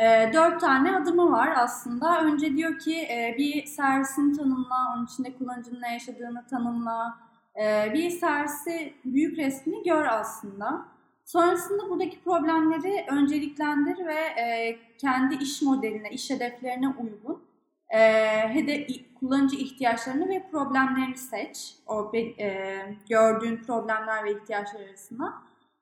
E, 0.02 0.30
dört 0.32 0.61
tane 0.61 0.97
adımı 0.97 1.32
var 1.32 1.52
aslında. 1.56 2.21
Önce 2.21 2.56
diyor 2.56 2.78
ki 2.78 2.97
e, 2.97 3.35
bir 3.38 3.66
servisin 3.66 4.35
tanımla, 4.35 4.94
onun 4.94 5.06
içinde 5.06 5.38
kullanıcının 5.38 5.82
ne 5.82 5.92
yaşadığını 5.92 6.47
tanımla. 6.47 7.18
E, 7.62 7.94
bir 7.94 8.11
servisi 8.11 8.94
büyük 9.04 9.38
resmini 9.38 9.82
gör 9.82 10.04
aslında. 10.04 10.85
Sonrasında 11.25 11.90
buradaki 11.90 12.23
problemleri 12.25 13.06
önceliklendir 13.11 14.06
ve 14.06 14.14
e, 14.14 14.78
kendi 14.99 15.35
iş 15.35 15.62
modeline, 15.62 16.11
iş 16.11 16.30
hedeflerine 16.30 16.88
uygun 16.88 17.42
e, 17.92 17.99
hede, 18.49 18.87
kullanıcı 19.20 19.56
ihtiyaçlarını 19.56 20.28
ve 20.28 20.42
problemlerini 20.50 21.16
seç. 21.16 21.75
O 21.87 22.12
e, 22.14 22.78
gördüğün 23.08 23.56
problemler 23.56 24.25
ve 24.25 24.32
ihtiyaçlar 24.32 24.80
arasında. 24.80 25.34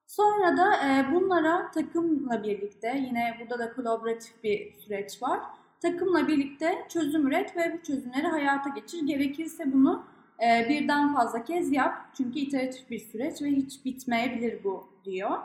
Sonra 0.07 0.57
da 0.57 0.89
e, 0.89 1.15
bunlara 1.15 1.71
takımla 1.71 2.43
birlikte, 2.43 3.03
yine 3.07 3.37
burada 3.41 3.59
da 3.59 3.73
kolaboratif 3.73 4.45
bir 4.45 4.73
süreç 4.73 5.23
var. 5.23 5.41
Takımla 5.83 6.29
birlikte 6.29 6.87
çözüm 6.89 7.27
üret 7.27 7.57
ve 7.57 7.79
bu 7.79 7.83
çözümleri 7.83 8.27
hayata 8.27 8.69
geçir. 8.71 9.07
Gerekirse 9.07 9.73
bunu 9.73 10.05
e, 10.43 10.69
birden 10.69 11.15
fazla 11.15 11.45
kez 11.45 11.73
yap. 11.73 11.95
Çünkü 12.17 12.39
iteratif 12.39 12.91
bir 12.91 12.99
süreç 12.99 13.43
ve 13.43 13.47
hiç 13.47 13.85
bitmeyebilir 13.85 14.65
bu 14.65 14.89
diyor. 15.05 15.39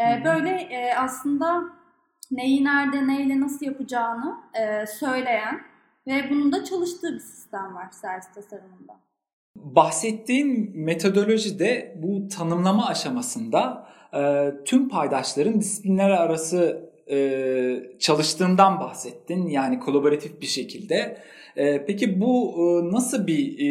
E, 0.00 0.24
böyle 0.24 0.50
e, 0.50 0.94
aslında 0.94 1.64
neyi 2.30 2.64
nerede, 2.64 3.06
neyle 3.06 3.40
nasıl 3.40 3.66
yapacağını 3.66 4.38
e, 4.54 4.86
söyleyen 4.86 5.69
ve 6.08 6.24
bunun 6.30 6.52
da 6.52 6.64
çalıştığı 6.64 7.14
bir 7.14 7.18
sistem 7.20 7.74
var 7.74 7.86
servis 7.90 8.26
tasarımında. 8.34 8.92
Bahsettiğin 9.56 10.70
metodolojide 10.74 11.96
bu 12.02 12.28
tanımlama 12.28 12.86
aşamasında 12.86 13.88
e, 14.14 14.50
tüm 14.64 14.88
paydaşların 14.88 15.60
disiplinler 15.60 16.10
arası 16.10 16.90
e, 17.10 17.18
çalıştığından 17.98 18.80
bahsettin. 18.80 19.46
Yani 19.46 19.80
kolaboratif 19.80 20.40
bir 20.40 20.46
şekilde. 20.46 21.18
E, 21.56 21.84
peki 21.86 22.20
bu 22.20 22.54
e, 22.58 22.92
nasıl 22.94 23.26
bir 23.26 23.58
e, 23.58 23.66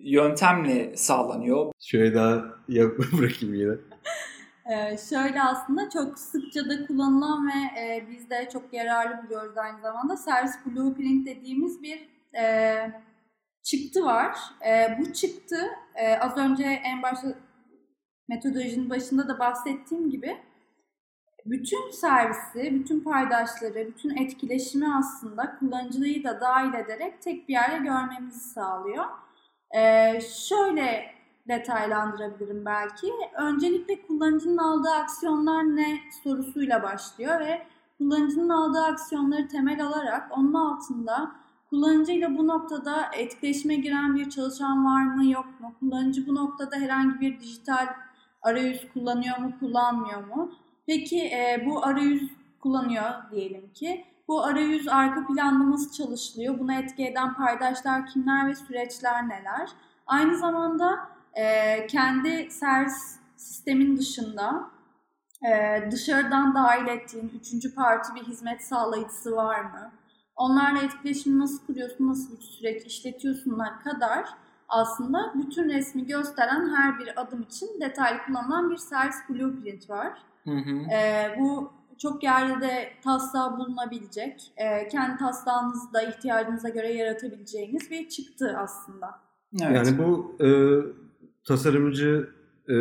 yöntemle 0.00 0.96
sağlanıyor? 0.96 1.72
Şöyle 1.80 2.14
daha 2.14 2.44
ya- 2.68 2.90
bırakayım 3.18 3.54
yine. 3.54 3.72
Ee, 4.70 4.96
şöyle 5.10 5.42
aslında 5.42 5.90
çok 5.90 6.18
sıkça 6.18 6.68
da 6.70 6.86
kullanılan 6.86 7.46
ve 7.46 7.80
e, 7.80 8.06
biz 8.10 8.30
de 8.30 8.48
çok 8.52 8.72
yararlı 8.72 9.24
buluyoruz 9.24 9.58
aynı 9.58 9.80
zamanda 9.80 10.16
servis 10.16 10.54
blueprint 10.66 11.26
dediğimiz 11.26 11.82
bir 11.82 12.08
e, 12.38 12.76
çıktı 13.62 14.04
var. 14.04 14.36
E, 14.68 14.98
bu 15.00 15.12
çıktı 15.12 15.56
e, 15.94 16.16
az 16.18 16.36
önce 16.36 16.64
en 16.64 17.02
başta 17.02 17.28
metodolojinin 18.28 18.90
başında 18.90 19.28
da 19.28 19.38
bahsettiğim 19.38 20.10
gibi 20.10 20.36
bütün 21.46 21.90
servisi, 21.90 22.74
bütün 22.74 23.00
paydaşları, 23.00 23.86
bütün 23.88 24.16
etkileşimi 24.16 24.94
aslında 24.94 25.56
kullanıcıyı 25.58 26.24
da 26.24 26.40
dahil 26.40 26.74
ederek 26.74 27.22
tek 27.22 27.48
bir 27.48 27.52
yerde 27.52 27.78
görmemizi 27.78 28.40
sağlıyor. 28.40 29.04
Ee, 29.76 30.20
şöyle 30.20 31.15
detaylandırabilirim 31.48 32.64
belki. 32.64 33.12
Öncelikle 33.38 34.06
kullanıcının 34.06 34.56
aldığı 34.56 34.90
aksiyonlar 34.90 35.62
ne 35.62 35.98
sorusuyla 36.22 36.82
başlıyor 36.82 37.40
ve 37.40 37.66
kullanıcının 37.98 38.48
aldığı 38.48 38.82
aksiyonları 38.82 39.48
temel 39.48 39.86
alarak 39.86 40.38
onun 40.38 40.54
altında 40.54 41.32
kullanıcıyla 41.70 42.38
bu 42.38 42.46
noktada 42.46 43.10
etkileşime 43.14 43.74
giren 43.74 44.14
bir 44.14 44.30
çalışan 44.30 44.84
var 44.84 45.02
mı 45.02 45.26
yok 45.26 45.60
mu? 45.60 45.74
Kullanıcı 45.80 46.26
bu 46.26 46.34
noktada 46.34 46.76
herhangi 46.76 47.20
bir 47.20 47.40
dijital 47.40 47.86
arayüz 48.42 48.88
kullanıyor 48.92 49.38
mu 49.38 49.52
kullanmıyor 49.60 50.26
mu? 50.26 50.52
Peki 50.86 51.20
e, 51.24 51.62
bu 51.66 51.84
arayüz 51.84 52.30
kullanıyor 52.60 53.30
diyelim 53.30 53.72
ki. 53.72 54.04
Bu 54.28 54.44
arayüz 54.44 54.88
arka 54.88 55.26
planda 55.26 55.70
nasıl 55.70 55.92
çalışılıyor? 55.92 56.58
Buna 56.58 56.74
etki 56.74 57.06
eden 57.06 57.34
paydaşlar 57.34 58.06
kimler 58.06 58.48
ve 58.48 58.54
süreçler 58.54 59.28
neler? 59.28 59.70
Aynı 60.06 60.36
zamanda 60.38 61.15
e, 61.36 61.86
kendi 61.86 62.50
servis 62.50 63.16
sistemin 63.36 63.96
dışında 63.96 64.70
e, 65.48 65.82
dışarıdan 65.90 66.54
dahil 66.54 66.86
ettiğin 66.86 67.32
üçüncü 67.40 67.74
parti 67.74 68.14
bir 68.14 68.22
hizmet 68.22 68.64
sağlayıcısı 68.64 69.36
var 69.36 69.60
mı? 69.60 69.92
Onlarla 70.36 70.82
etkileşimi 70.82 71.38
nasıl 71.38 71.66
kuruyorsun, 71.66 72.08
nasıl 72.08 72.36
bir 72.36 72.42
süreç 72.42 72.86
işletiyorsunlar 72.86 73.80
kadar 73.80 74.24
aslında 74.68 75.32
bütün 75.34 75.68
resmi 75.68 76.06
gösteren 76.06 76.74
her 76.76 76.98
bir 76.98 77.20
adım 77.20 77.42
için 77.42 77.80
detaylı 77.80 78.18
kullanılan 78.26 78.70
bir 78.70 78.76
servis 78.76 79.16
blueprint 79.28 79.90
var. 79.90 80.12
Hı 80.44 80.50
hı. 80.50 80.90
Ee, 80.92 81.36
bu 81.38 81.72
çok 81.98 82.22
yerde 82.22 82.60
de 82.60 82.92
taslağı 83.04 83.58
bulunabilecek, 83.58 84.52
e, 84.56 84.88
kendi 84.88 85.18
taslağınızı 85.18 85.92
da 85.92 86.02
ihtiyacınıza 86.02 86.68
göre 86.68 86.92
yaratabileceğiniz 86.92 87.90
bir 87.90 88.08
çıktı 88.08 88.56
aslında. 88.58 89.18
Evet. 89.62 89.76
Yani 89.76 89.98
bu 89.98 90.36
e, 90.40 90.48
tasarımcı, 91.46 92.28
e, 92.68 92.74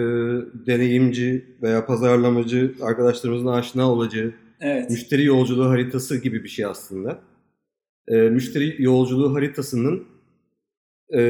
deneyimci 0.67 1.45
veya 1.61 1.85
pazarlamacı 1.85 2.75
arkadaşlarımızın 2.81 3.47
aşina 3.47 3.91
olacağı 3.91 4.33
evet. 4.61 4.89
müşteri 4.89 5.23
yolculuğu 5.23 5.69
haritası 5.69 6.17
gibi 6.17 6.43
bir 6.43 6.49
şey 6.49 6.65
aslında. 6.65 7.19
E, 8.07 8.15
müşteri 8.15 8.75
yolculuğu 8.83 9.35
haritasının 9.35 10.03
e, 11.13 11.21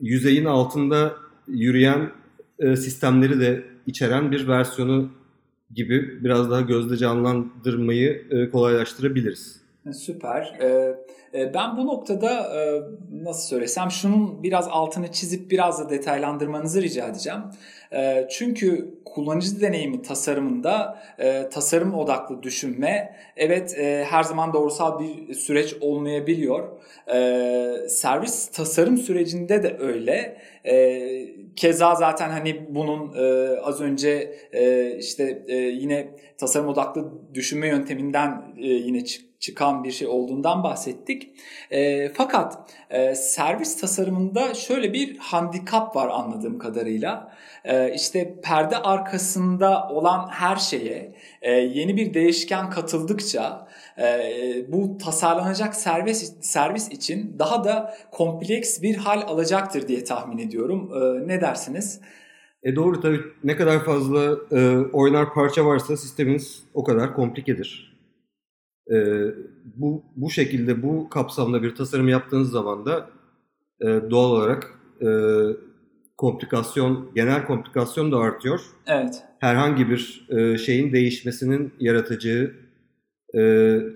yüzeyin 0.00 0.44
altında 0.44 1.16
yürüyen 1.48 2.10
e, 2.58 2.76
sistemleri 2.76 3.40
de 3.40 3.64
içeren 3.86 4.32
bir 4.32 4.48
versiyonu 4.48 5.10
gibi 5.74 6.24
biraz 6.24 6.50
daha 6.50 6.60
gözde 6.60 6.96
canlandırmayı 6.96 8.26
e, 8.30 8.50
kolaylaştırabiliriz. 8.50 9.59
Süper. 9.92 10.58
Ee, 10.60 10.94
e, 11.34 11.54
ben 11.54 11.76
bu 11.76 11.86
noktada 11.86 12.30
e, 12.30 12.82
nasıl 13.24 13.48
söylesem 13.48 13.90
şunun 13.90 14.42
biraz 14.42 14.68
altını 14.68 15.12
çizip 15.12 15.50
biraz 15.50 15.80
da 15.80 15.90
detaylandırmanızı 15.90 16.82
rica 16.82 17.06
edeceğim. 17.08 17.40
E, 17.92 18.26
çünkü 18.30 18.94
kullanıcı 19.04 19.60
deneyimi 19.60 20.02
tasarımında 20.02 21.02
tasarım 21.50 21.94
odaklı 21.94 22.42
düşünme 22.42 23.16
evet 23.36 23.76
her 24.10 24.22
zaman 24.22 24.52
doğrusal 24.52 25.00
bir 25.00 25.34
süreç 25.34 25.76
olmayabiliyor. 25.80 26.68
Servis 27.88 28.50
tasarım 28.50 28.98
sürecinde 28.98 29.62
de 29.62 29.76
öyle. 29.80 30.36
Keza 31.56 31.94
zaten 31.94 32.30
hani 32.30 32.66
bunun 32.68 33.12
az 33.62 33.80
önce 33.80 34.34
işte 34.98 35.44
yine 35.80 36.08
tasarım 36.38 36.68
odaklı 36.68 37.12
düşünme 37.34 37.68
yönteminden 37.68 38.54
yine 38.56 39.04
çıktı 39.04 39.29
çıkan 39.40 39.84
bir 39.84 39.90
şey 39.90 40.08
olduğundan 40.08 40.62
bahsettik. 40.62 41.30
E, 41.70 42.08
fakat 42.12 42.58
e, 42.90 43.14
servis 43.14 43.80
tasarımında 43.80 44.54
şöyle 44.54 44.92
bir 44.92 45.18
handikap 45.18 45.96
var 45.96 46.08
anladığım 46.08 46.58
kadarıyla. 46.58 47.32
E, 47.64 47.94
işte 47.94 48.40
perde 48.42 48.76
arkasında 48.76 49.88
olan 49.88 50.28
her 50.28 50.56
şeye 50.56 51.14
e, 51.42 51.52
yeni 51.52 51.96
bir 51.96 52.14
değişken 52.14 52.70
katıldıkça 52.70 53.68
e, 53.98 54.22
bu 54.68 54.98
tasarlanacak 54.98 55.74
servis 55.74 56.32
servis 56.40 56.88
için 56.88 57.36
daha 57.38 57.64
da 57.64 57.94
kompleks 58.10 58.82
bir 58.82 58.96
hal 58.96 59.22
alacaktır 59.22 59.88
diye 59.88 60.04
tahmin 60.04 60.38
ediyorum. 60.38 60.90
E, 60.94 61.28
ne 61.28 61.40
dersiniz? 61.40 62.00
E 62.62 62.76
doğru 62.76 63.00
tabii 63.00 63.20
ne 63.44 63.56
kadar 63.56 63.84
fazla 63.84 64.36
e, 64.52 64.78
oynar 64.92 65.34
parça 65.34 65.66
varsa 65.66 65.96
sisteminiz 65.96 66.62
o 66.74 66.84
kadar 66.84 67.14
komplikedir. 67.14 67.99
E, 68.92 69.24
bu 69.76 70.04
bu 70.16 70.30
şekilde 70.30 70.82
bu 70.82 71.08
kapsamda 71.08 71.62
bir 71.62 71.74
tasarım 71.74 72.08
yaptığınız 72.08 72.50
zaman 72.50 72.86
da 72.86 73.10
e, 73.80 73.86
doğal 74.10 74.30
olarak 74.30 74.78
e, 75.02 75.08
komplikasyon, 76.16 77.10
genel 77.14 77.46
komplikasyon 77.46 78.12
da 78.12 78.18
artıyor. 78.18 78.60
Evet. 78.86 79.22
Herhangi 79.38 79.90
bir 79.90 80.26
e, 80.28 80.58
şeyin 80.58 80.92
değişmesinin 80.92 81.74
yaratacağı 81.80 82.52
e, 83.34 83.40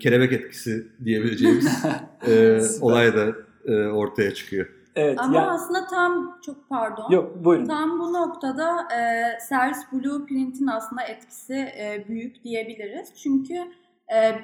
kelebek 0.00 0.32
etkisi 0.32 0.86
diyebileceğimiz 1.04 1.84
e, 2.28 2.60
olay 2.80 3.14
da 3.14 3.32
e, 3.64 3.86
ortaya 3.86 4.34
çıkıyor. 4.34 4.66
Evet, 4.96 5.18
Ama 5.20 5.36
yani... 5.36 5.46
aslında 5.46 5.86
tam 5.86 6.38
çok 6.46 6.68
pardon. 6.68 7.10
Yok 7.10 7.44
buyurun. 7.44 7.66
Tam 7.66 8.00
bu 8.00 8.12
noktada 8.12 8.88
e, 8.92 9.40
Service 9.40 9.80
Blueprint'in 9.92 10.66
aslında 10.66 11.02
etkisi 11.02 11.54
e, 11.54 12.04
büyük 12.08 12.44
diyebiliriz. 12.44 13.08
Çünkü 13.22 13.54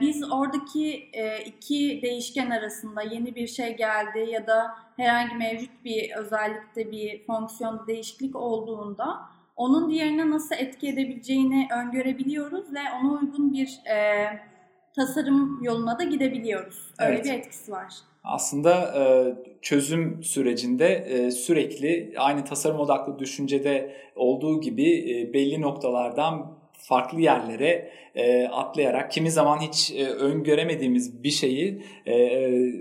biz 0.01 0.33
oradaki 0.33 1.09
e, 1.13 1.45
iki 1.45 2.03
değişken 2.03 2.51
arasında 2.51 3.03
yeni 3.03 3.35
bir 3.35 3.47
şey 3.47 3.77
geldi 3.77 4.31
ya 4.31 4.47
da 4.47 4.71
herhangi 4.97 5.35
mevcut 5.35 5.85
bir 5.85 6.17
özellikte 6.17 6.93
bir 6.93 7.27
fonksiyonda 7.27 7.87
değişiklik 7.87 8.37
olduğunda 8.37 9.21
onun 9.57 9.91
diğerine 9.91 10.31
nasıl 10.31 10.55
etki 10.59 10.89
edebileceğini 10.89 11.69
öngörebiliyoruz 11.75 12.75
ve 12.75 12.81
ona 13.01 13.13
uygun 13.13 13.53
bir 13.53 13.81
e, 13.91 14.27
tasarım 14.97 15.63
yoluna 15.63 15.99
da 15.99 16.05
gidebiliyoruz. 16.05 16.95
Öyle 16.99 17.15
evet. 17.15 17.25
bir 17.25 17.33
etkisi 17.33 17.73
var. 17.73 17.95
Aslında 18.25 18.73
e, 18.73 19.35
çözüm 19.63 20.23
sürecinde 20.23 21.31
sürekli 21.31 22.15
aynı 22.19 22.45
tasarım 22.45 22.81
odaklı 22.81 23.19
düşüncede 23.19 23.97
olduğu 24.17 24.61
gibi 24.61 25.31
belli 25.35 25.61
noktalardan 25.61 26.60
farklı 26.83 27.21
yerlere 27.21 27.91
e, 28.15 28.47
atlayarak 28.47 29.13
kimi 29.13 29.31
zaman 29.31 29.59
hiç 29.59 29.93
e, 29.97 30.07
öngöremediğimiz 30.07 31.23
bir 31.23 31.31
şeyi 31.31 31.83
e, 32.07 32.15
e, 32.15 32.73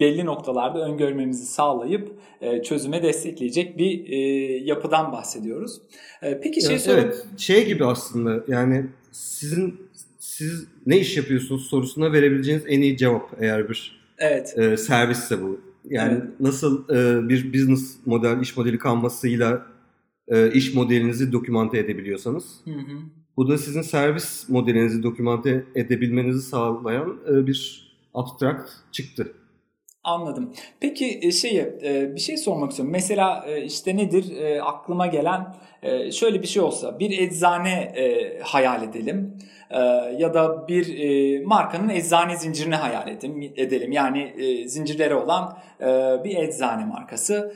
belli 0.00 0.24
noktalarda 0.24 0.78
öngörmemizi 0.78 1.46
sağlayıp 1.46 2.12
e, 2.40 2.62
çözüme 2.62 3.02
destekleyecek 3.02 3.78
bir 3.78 4.08
e, 4.08 4.16
yapıdan 4.64 5.12
bahsediyoruz. 5.12 5.80
E, 6.22 6.40
peki 6.40 6.60
şey 6.60 6.74
evet, 6.74 6.88
Evet, 6.88 7.26
şey 7.38 7.66
gibi 7.66 7.84
aslında 7.84 8.44
yani 8.48 8.86
sizin 9.12 9.80
siz 10.18 10.66
ne 10.86 10.98
iş 10.98 11.16
yapıyorsunuz 11.16 11.66
sorusuna 11.66 12.12
verebileceğiniz 12.12 12.64
en 12.68 12.80
iyi 12.80 12.96
cevap 12.96 13.30
eğer 13.40 13.68
bir 13.68 14.00
evet. 14.18 14.58
e, 14.58 14.76
servisse 14.76 15.42
bu. 15.42 15.60
Yani 15.84 16.12
evet. 16.12 16.40
nasıl 16.40 16.88
e, 16.88 17.28
bir 17.28 17.52
business 17.52 17.96
model, 18.06 18.40
iş 18.40 18.56
modeli 18.56 18.78
kanvasıyla 18.78 19.66
e, 20.28 20.52
iş 20.52 20.74
modelinizi 20.74 21.32
dokümante 21.32 21.78
edebiliyorsanız 21.78 22.44
hı 22.64 22.70
hı 22.70 23.23
bu 23.36 23.48
da 23.48 23.58
sizin 23.58 23.82
servis 23.82 24.48
modelinizi 24.48 25.02
dokümante 25.02 25.64
edebilmenizi 25.74 26.42
sağlayan 26.42 27.20
e, 27.30 27.46
bir 27.46 27.90
abstrakt 28.14 28.70
çıktı. 28.92 29.32
Anladım. 30.04 30.52
Peki 30.80 31.20
e, 31.22 31.32
şeyi 31.32 31.60
e, 31.60 32.14
bir 32.14 32.20
şey 32.20 32.36
sormak 32.36 32.70
istiyorum. 32.70 32.92
Mesela 32.92 33.46
işte 33.64 33.96
nedir 33.96 34.32
aklıma 34.62 35.06
gelen 35.06 35.56
şöyle 36.12 36.42
bir 36.42 36.46
şey 36.46 36.62
olsa 36.62 36.98
bir 36.98 37.18
eczane 37.18 37.94
hayal 38.42 38.82
edelim 38.82 39.38
ya 40.18 40.34
da 40.34 40.68
bir 40.68 41.44
markanın 41.44 41.88
eczane 41.88 42.36
zincirini 42.36 42.74
hayal 42.74 43.08
edelim. 43.56 43.92
Yani 43.92 44.34
zincirleri 44.68 45.14
olan 45.14 45.58
bir 46.24 46.36
eczane 46.36 46.84
markası. 46.84 47.54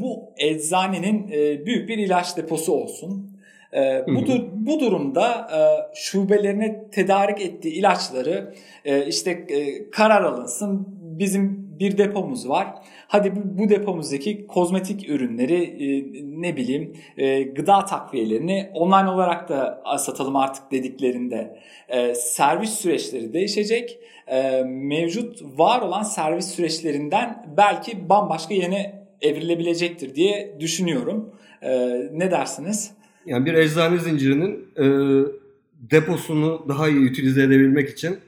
Bu 0.00 0.32
eczanenin 0.36 1.28
büyük 1.66 1.88
bir 1.88 1.98
ilaç 1.98 2.36
deposu 2.36 2.72
olsun 2.72 3.33
e, 3.74 4.04
bu, 4.06 4.26
dur, 4.26 4.40
bu 4.52 4.80
durumda 4.80 5.28
e, 5.30 5.58
şubelerine 5.94 6.90
tedarik 6.90 7.40
ettiği 7.40 7.74
ilaçları 7.74 8.54
e, 8.84 9.06
işte 9.06 9.30
e, 9.30 9.90
karar 9.90 10.22
alınsın. 10.22 10.86
Bizim 11.18 11.64
bir 11.80 11.98
depomuz 11.98 12.48
var. 12.48 12.68
Hadi 13.08 13.36
bu, 13.36 13.40
bu 13.58 13.68
depomuzdaki 13.68 14.46
kozmetik 14.46 15.08
ürünleri 15.08 15.64
e, 15.64 15.86
ne 16.40 16.56
bileyim 16.56 16.96
e, 17.16 17.42
gıda 17.42 17.84
takviyelerini 17.84 18.70
online 18.74 19.10
olarak 19.10 19.48
da 19.48 19.82
satalım 19.98 20.36
artık 20.36 20.72
dediklerinde 20.72 21.58
e, 21.88 22.14
servis 22.14 22.70
süreçleri 22.70 23.32
değişecek. 23.32 23.98
E, 24.26 24.62
mevcut 24.62 25.42
var 25.42 25.80
olan 25.80 26.02
servis 26.02 26.46
süreçlerinden 26.46 27.46
belki 27.56 28.08
bambaşka 28.08 28.54
yeni 28.54 28.92
evrilebilecektir 29.22 30.14
diye 30.14 30.56
düşünüyorum. 30.60 31.34
E, 31.62 31.70
ne 32.12 32.30
dersiniz? 32.30 32.94
Yani 33.26 33.46
bir 33.46 33.54
eczane 33.54 33.98
zincirinin 33.98 34.68
e, 34.76 34.86
deposunu 35.90 36.64
daha 36.68 36.88
iyi 36.88 37.10
utilize 37.10 37.42
edebilmek 37.42 37.90
için 37.90 38.18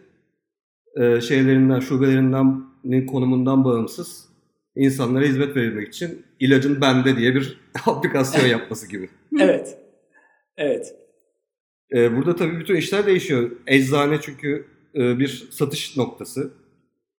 e, 0.96 1.20
şeylerinden, 1.20 1.80
şubelerinden 1.80 2.66
konumundan 3.06 3.64
bağımsız 3.64 4.28
insanlara 4.76 5.24
hizmet 5.24 5.56
verilmek 5.56 5.88
için 5.88 6.22
ilacın 6.40 6.80
bende 6.80 7.16
diye 7.16 7.34
bir 7.34 7.60
aplikasyon 7.86 8.46
yapması 8.46 8.88
gibi. 8.88 9.08
evet. 9.40 9.78
Evet. 10.56 10.94
E, 11.94 12.16
burada 12.16 12.36
tabii 12.36 12.60
bütün 12.60 12.76
işler 12.76 13.06
değişiyor. 13.06 13.50
Eczane 13.66 14.20
çünkü 14.20 14.66
e, 14.94 15.18
bir 15.18 15.48
satış 15.50 15.96
noktası. 15.96 16.50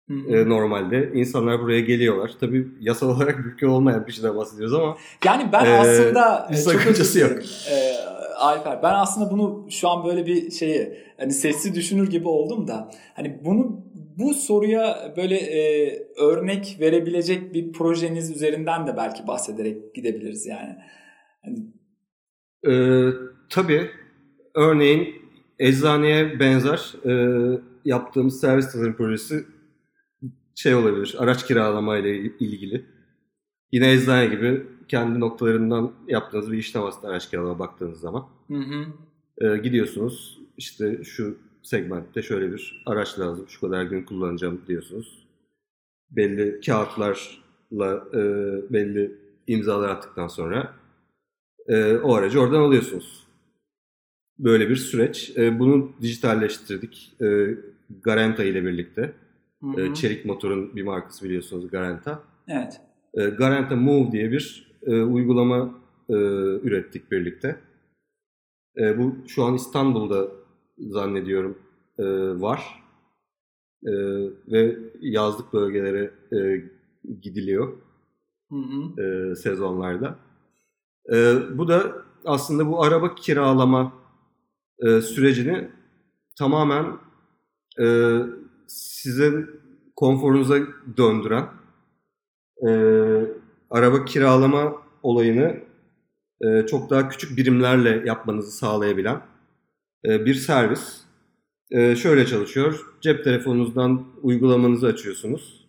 E, 0.10 0.50
normalde. 0.50 1.12
insanlar 1.13 1.62
buraya 1.62 1.82
geliyorlar. 1.82 2.32
Tabii 2.39 2.67
yasal 2.80 3.10
olarak 3.15 3.39
mümkün 3.46 3.67
olmayan 3.67 4.08
bir 4.08 4.12
şeyden 4.12 4.36
bahsediyoruz 4.36 4.74
ama 4.74 4.98
yani 5.26 5.50
ben 5.54 5.65
e, 5.65 5.70
aslında 5.70 6.48
bir 6.52 6.56
sakıncası 6.56 7.20
yok. 7.20 7.39
E, 7.72 7.98
Alper 8.38 8.84
ben 8.84 8.93
aslında 8.93 9.32
bunu 9.32 9.67
şu 9.70 9.89
an 9.89 10.06
böyle 10.06 10.26
bir 10.26 10.52
şeyi 10.52 10.98
hani 11.17 11.32
sessiz 11.32 11.76
düşünür 11.76 12.10
gibi 12.10 12.28
oldum 12.28 12.67
da 12.67 12.91
hani 13.15 13.39
bunu 13.46 13.86
bu 14.17 14.34
soruya 14.34 15.13
böyle 15.17 15.36
e, 15.36 15.93
örnek 16.20 16.78
verebilecek 16.80 17.54
bir 17.54 17.72
projeniz 17.72 18.32
üzerinden 18.32 18.88
de 18.88 18.98
belki 18.98 19.28
bahsederek 19.28 19.96
gidebiliriz 19.96 20.46
yani. 20.46 20.76
Hani... 21.46 21.58
Ee, 22.67 23.13
tabii. 23.50 23.89
Örneğin 24.56 25.15
eczaneye 25.60 26.39
benzer 26.39 26.93
e, 27.06 27.12
yaptığımız 27.86 28.39
servis 28.39 28.72
tasarım 28.72 28.96
projesi 28.96 29.46
şey 30.58 30.76
olabilir, 30.76 31.15
araç 31.17 31.48
kiralama 31.48 31.98
ile 31.98 32.17
ilgili. 32.17 32.86
Yine 33.72 33.91
eczane 33.91 34.26
gibi 34.26 34.67
kendi 34.88 35.20
noktalarından 35.20 35.91
yaptığınız 36.08 36.52
bir 36.52 36.58
işlem 36.58 36.84
aslında 36.84 37.08
araç 37.08 37.30
kiralama 37.30 37.60
baktığınız 37.60 38.00
zaman. 38.00 38.26
Hı 38.48 38.58
hı. 38.58 38.86
Ee, 39.41 39.58
gidiyorsunuz 39.58 40.39
işte 40.58 41.04
şu 41.04 41.38
segmentte 41.63 42.22
şöyle 42.22 42.54
bir 42.54 42.84
araç 42.86 43.20
lazım, 43.20 43.46
şu 43.50 43.62
kadar 43.62 43.84
gün 43.84 44.04
kullanacağım 44.04 44.62
diyorsunuz. 44.67 45.28
Belli 46.12 46.62
kağıtlarla 46.62 48.08
e, 48.13 48.22
belli 48.74 49.17
imzalar 49.48 49.89
attıktan 49.89 50.28
sonra 50.28 50.74
e, 51.67 51.93
o 51.98 52.13
aracı 52.15 52.41
oradan 52.41 52.62
alıyorsunuz. 52.62 53.28
Böyle 54.39 54.70
bir 54.70 54.76
süreç. 54.76 55.38
E, 55.38 55.60
bunu 55.60 55.91
dijitalleştirdik 56.02 57.15
e, 57.22 57.58
Garanta 58.04 58.43
ile 58.43 58.63
birlikte. 58.65 59.13
Hı 59.62 59.67
hı. 59.67 59.93
Çelik 59.93 60.26
motorun 60.26 60.76
bir 60.76 60.84
markası 60.84 61.26
biliyorsunuz 61.26 61.72
Garanta. 61.72 62.24
Evet. 62.48 62.82
Garanta 63.38 63.76
Move 63.76 64.12
diye 64.12 64.32
bir 64.32 64.76
e, 64.86 65.02
uygulama 65.02 65.80
e, 66.10 66.13
ürettik 66.63 67.12
birlikte. 67.12 67.60
E, 68.78 68.98
bu 68.98 69.15
şu 69.28 69.43
an 69.43 69.54
İstanbul'da 69.54 70.28
zannediyorum 70.78 71.58
var. 72.41 72.84
Ve 74.48 74.78
yazlık 75.02 75.54
bölgelere 75.54 76.12
gidiliyor 77.22 77.78
Hı 78.50 78.56
hı. 78.56 79.36
sezonlarda. 79.36 80.20
Bu 81.58 81.67
da 81.67 82.06
aslında 82.26 82.67
bu 82.67 82.84
araba 82.84 83.15
kiralama 83.15 83.93
sürecini 84.84 85.70
tamamen 86.39 86.86
sizin 88.68 89.50
konforunuza 89.96 90.58
döndüren 90.98 91.46
e, 92.68 92.70
araba 93.70 94.06
kiralama 94.06 94.74
olayını 95.04 95.58
e, 96.42 96.66
çok 96.66 96.90
daha 96.90 97.10
küçük 97.10 97.38
birimlerle 97.38 98.04
yapmanızı 98.06 98.52
sağlayabilen 98.52 99.22
e, 100.06 100.26
bir 100.26 100.34
servis. 100.34 101.02
E, 101.72 101.96
şöyle 101.96 102.26
çalışıyor. 102.26 102.80
Cep 103.02 103.24
telefonunuzdan 103.24 104.06
uygulamanızı 104.22 104.88
açıyorsunuz. 104.88 105.68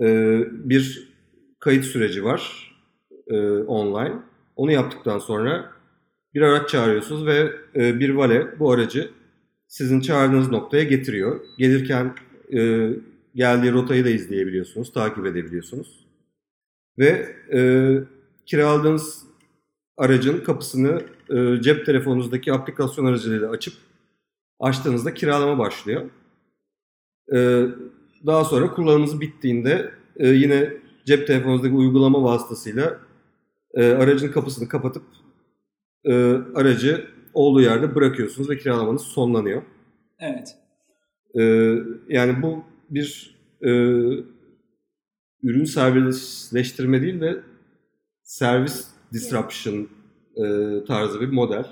E, 0.00 0.38
bir 0.52 1.08
kayıt 1.58 1.84
süreci 1.84 2.24
var 2.24 2.72
e, 3.26 3.36
online. 3.50 4.16
Onu 4.56 4.72
yaptıktan 4.72 5.18
sonra 5.18 5.72
bir 6.34 6.42
araç 6.42 6.68
çağırıyorsunuz 6.68 7.26
ve 7.26 7.52
e, 7.74 8.00
bir 8.00 8.10
vale 8.10 8.58
bu 8.58 8.72
aracı 8.72 9.10
sizin 9.70 10.00
çağırdığınız 10.00 10.50
noktaya 10.50 10.84
getiriyor. 10.84 11.40
Gelirken 11.58 12.14
e, 12.52 12.90
geldiği 13.34 13.72
rotayı 13.72 14.04
da 14.04 14.08
izleyebiliyorsunuz, 14.08 14.92
takip 14.92 15.26
edebiliyorsunuz. 15.26 16.06
Ve 16.98 17.36
e, 17.52 17.60
kiraladığınız 18.46 19.22
aracın 19.96 20.44
kapısını 20.44 21.02
e, 21.30 21.62
cep 21.62 21.86
telefonunuzdaki 21.86 22.52
aplikasyon 22.52 23.04
aracılığıyla 23.04 23.50
açıp 23.50 23.74
açtığınızda 24.60 25.14
kiralama 25.14 25.58
başlıyor. 25.58 26.10
E, 27.34 27.66
daha 28.26 28.44
sonra 28.44 28.74
kullanımınız 28.74 29.20
bittiğinde 29.20 29.90
e, 30.16 30.28
yine 30.28 30.72
cep 31.06 31.26
telefonunuzdaki 31.26 31.74
uygulama 31.74 32.22
vasıtasıyla 32.22 33.00
e, 33.74 33.92
aracın 33.92 34.32
kapısını 34.32 34.68
kapatıp 34.68 35.02
e, 36.04 36.12
aracı 36.54 37.19
olduğu 37.34 37.60
yerde 37.60 37.94
bırakıyorsunuz 37.94 38.50
ve 38.50 38.58
kiralamanız 38.58 39.02
sonlanıyor. 39.02 39.62
Evet. 40.18 40.56
E, 41.34 41.42
yani 42.08 42.42
bu 42.42 42.64
bir 42.90 43.36
e, 43.62 43.70
ürün 45.42 45.64
serbestleştirme 45.64 47.02
değil 47.02 47.20
de 47.20 47.40
servis 48.22 48.88
disruption 49.12 49.88
e, 50.36 50.44
tarzı 50.84 51.20
bir 51.20 51.28
model. 51.28 51.66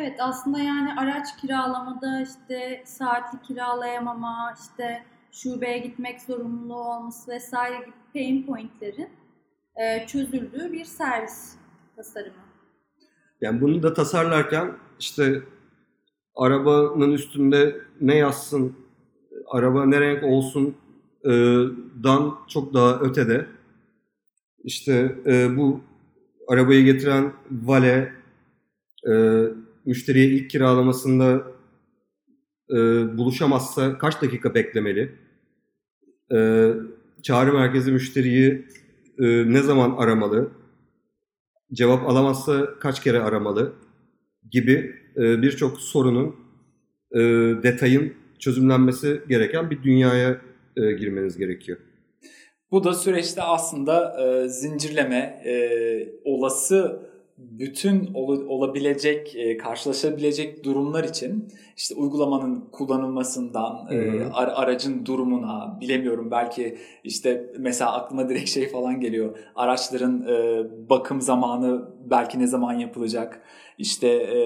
Evet 0.00 0.16
aslında 0.20 0.58
yani 0.58 0.94
araç 0.96 1.26
kiralamada 1.40 2.22
işte 2.22 2.82
saatli 2.86 3.42
kiralayamama, 3.42 4.54
işte 4.62 5.04
şubeye 5.32 5.78
gitmek 5.78 6.20
zorunluluğu 6.20 6.84
olması 6.84 7.30
vesaire 7.30 7.78
gibi 7.78 7.94
pain 8.12 8.46
pointlerin 8.46 9.08
e, 9.76 10.06
çözüldüğü 10.06 10.72
bir 10.72 10.84
servis 10.84 11.56
tasarımı. 11.96 12.34
Yani 13.40 13.60
bunu 13.60 13.82
da 13.82 13.94
tasarlarken 13.94 14.72
işte 15.02 15.42
arabanın 16.36 17.12
üstünde 17.12 17.80
ne 18.00 18.16
yazsın, 18.16 18.76
araba 19.46 19.86
ne 19.86 20.00
renk 20.00 20.24
olsun 20.24 20.76
e, 21.24 21.30
dan 22.04 22.34
çok 22.48 22.74
daha 22.74 23.00
ötede 23.00 23.46
işte 24.64 25.16
e, 25.26 25.56
bu 25.56 25.80
arabayı 26.48 26.84
getiren 26.84 27.32
vale 27.50 28.12
e, 29.08 29.12
müşteriye 29.84 30.26
ilk 30.26 30.50
kiralamasında 30.50 31.42
e, 32.70 32.76
buluşamazsa 33.18 33.98
kaç 33.98 34.22
dakika 34.22 34.54
beklemeli? 34.54 35.18
E, 36.32 36.70
çağrı 37.22 37.52
merkezi 37.52 37.92
müşteriyi 37.92 38.66
e, 39.18 39.24
ne 39.52 39.62
zaman 39.62 39.96
aramalı? 39.98 40.50
Cevap 41.72 42.08
alamazsa 42.08 42.78
kaç 42.78 43.02
kere 43.02 43.20
aramalı? 43.22 43.72
Gibi 44.50 44.94
e, 45.16 45.42
birçok 45.42 45.80
sorunun, 45.80 46.36
e, 47.12 47.20
detayın 47.62 48.12
çözümlenmesi 48.38 49.20
gereken 49.28 49.70
bir 49.70 49.82
dünyaya 49.82 50.40
e, 50.76 50.92
girmeniz 50.92 51.36
gerekiyor. 51.36 51.78
Bu 52.70 52.84
da 52.84 52.94
süreçte 52.94 53.42
aslında 53.42 54.16
e, 54.22 54.48
zincirleme, 54.48 55.42
e, 55.44 55.52
olası 56.24 57.11
bütün 57.50 58.14
ol, 58.14 58.46
olabilecek, 58.48 59.36
e, 59.36 59.56
karşılaşabilecek 59.56 60.64
durumlar 60.64 61.04
için 61.04 61.48
işte 61.76 61.94
uygulamanın 61.94 62.68
kullanılmasından, 62.72 63.86
e, 63.90 64.24
ar, 64.32 64.52
aracın 64.54 65.06
durumuna, 65.06 65.78
bilemiyorum 65.80 66.30
belki 66.30 66.78
işte 67.04 67.52
mesela 67.58 67.92
aklıma 67.92 68.28
direkt 68.28 68.50
şey 68.50 68.68
falan 68.68 69.00
geliyor. 69.00 69.38
Araçların 69.54 70.26
e, 70.28 70.64
bakım 70.90 71.20
zamanı 71.20 71.88
belki 72.10 72.38
ne 72.38 72.46
zaman 72.46 72.72
yapılacak, 72.72 73.42
işte 73.78 74.08
e, 74.08 74.38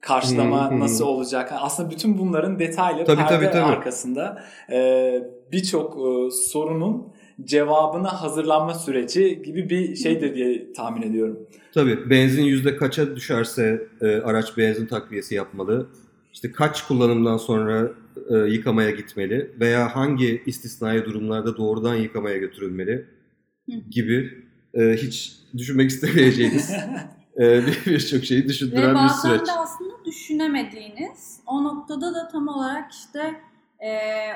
karşılama 0.00 0.70
hı. 0.70 0.80
nasıl 0.80 1.06
olacak. 1.06 1.52
Aslında 1.60 1.90
bütün 1.90 2.18
bunların 2.18 2.58
detaylı 2.58 3.04
Tabii, 3.04 3.16
perde 3.16 3.34
tabii, 3.34 3.50
tabii. 3.52 3.62
arkasında 3.62 4.42
e, 4.72 5.22
birçok 5.52 5.96
e, 5.98 6.30
sorunun 6.30 7.14
cevabına 7.44 8.22
hazırlanma 8.22 8.74
süreci 8.74 9.42
gibi 9.42 9.70
bir 9.70 9.96
şeydir 9.96 10.34
diye 10.34 10.72
tahmin 10.72 11.02
ediyorum. 11.02 11.38
Tabii 11.74 12.10
benzin 12.10 12.42
yüzde 12.42 12.76
kaça 12.76 13.16
düşerse 13.16 13.88
e, 14.00 14.06
araç 14.06 14.56
benzin 14.56 14.86
takviyesi 14.86 15.34
yapmalı. 15.34 15.86
İşte 16.32 16.52
kaç 16.52 16.86
kullanımdan 16.86 17.36
sonra 17.36 17.90
e, 18.30 18.34
yıkamaya 18.36 18.90
gitmeli 18.90 19.50
veya 19.60 19.96
hangi 19.96 20.42
istisnai 20.46 21.04
durumlarda 21.04 21.56
doğrudan 21.56 21.94
yıkamaya 21.94 22.36
götürülmeli 22.38 23.06
gibi 23.90 24.44
e, 24.74 24.92
hiç 24.92 25.32
düşünmek 25.56 25.90
istemeyeceğiniz 25.90 26.70
e, 27.38 27.66
bir- 27.66 27.92
birçok 27.92 28.24
şeyi 28.24 28.44
Ve 28.44 28.48
düşündüren 28.48 28.90
bir 28.90 29.00
bazen 29.00 29.28
süreç. 29.28 29.48
de 29.48 29.52
aslında 29.52 29.94
düşünemediğiniz 30.04 31.40
o 31.46 31.64
noktada 31.64 32.14
da 32.14 32.28
tam 32.32 32.48
olarak 32.48 32.92
işte 32.92 33.34
e, 33.84 33.90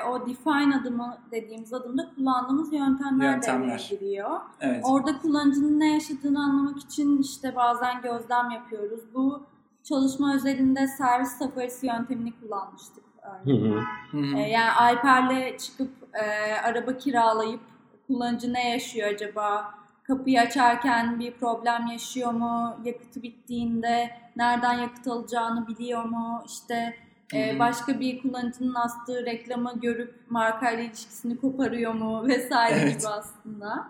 o 0.09 0.27
define 0.27 0.75
adımı 0.81 1.17
dediğimiz 1.31 1.73
adımda 1.73 2.09
kullandığımız 2.15 2.73
yöntemler, 2.73 3.33
Yöntemler. 3.33 3.61
devreye 3.79 3.89
giriyor. 3.99 4.39
Evet. 4.59 4.83
Orada 4.89 5.17
kullanıcının 5.19 5.79
ne 5.79 5.93
yaşadığını 5.93 6.43
anlamak 6.43 6.77
için 6.79 7.17
işte 7.21 7.55
bazen 7.55 8.01
gözlem 8.01 8.49
yapıyoruz. 8.51 8.99
Bu 9.13 9.43
çalışma 9.83 10.35
özelinde 10.35 10.87
servis 10.87 11.29
safarisi 11.29 11.87
yöntemini 11.87 12.33
kullanmıştık 12.39 13.03
Hı 13.21 13.29
örneğin. 13.51 13.73
hı. 13.73 13.79
Hı 14.11 14.17
hı. 14.17 14.37
E, 14.37 14.41
yani 14.49 14.71
Alper'le 14.71 15.57
çıkıp 15.57 15.91
e, 16.13 16.53
araba 16.63 16.97
kiralayıp 16.97 17.61
kullanıcı 18.07 18.53
ne 18.53 18.69
yaşıyor 18.69 19.09
acaba? 19.13 19.73
Kapıyı 20.03 20.41
açarken 20.41 21.19
bir 21.19 21.31
problem 21.33 21.87
yaşıyor 21.87 22.31
mu? 22.31 22.75
Yakıtı 22.83 23.23
bittiğinde 23.23 24.09
nereden 24.35 24.73
yakıt 24.73 25.07
alacağını 25.07 25.67
biliyor 25.67 26.03
mu? 26.05 26.43
İşte 26.45 26.95
e, 27.33 27.59
başka 27.59 27.99
bir 27.99 28.21
kullanıcının 28.21 28.73
astığı 28.75 29.25
reklamı 29.25 29.73
görüp 29.81 30.13
markayla 30.29 30.83
ilişkisini 30.83 31.37
koparıyor 31.37 31.93
mu 31.93 32.23
vesaire 32.27 32.79
Evet. 32.83 32.99
gibi 32.99 33.07
aslında. 33.07 33.87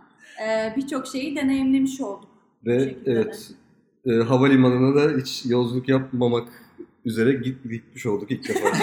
E, 0.47 0.73
Birçok 0.77 1.07
şeyi 1.07 1.35
deneyimlemiş 1.35 2.01
olduk. 2.01 2.29
Ve 2.65 2.79
de. 2.79 2.95
evet 3.05 3.51
e, 4.05 4.11
havalimanına 4.11 4.95
da 4.95 5.17
hiç 5.21 5.45
yolculuk 5.45 5.89
yapmamak 5.89 6.47
üzere 7.05 7.33
git, 7.33 7.63
gitmiş 7.63 8.05
olduk 8.05 8.31
ilk 8.31 8.49
defa. 8.49 8.67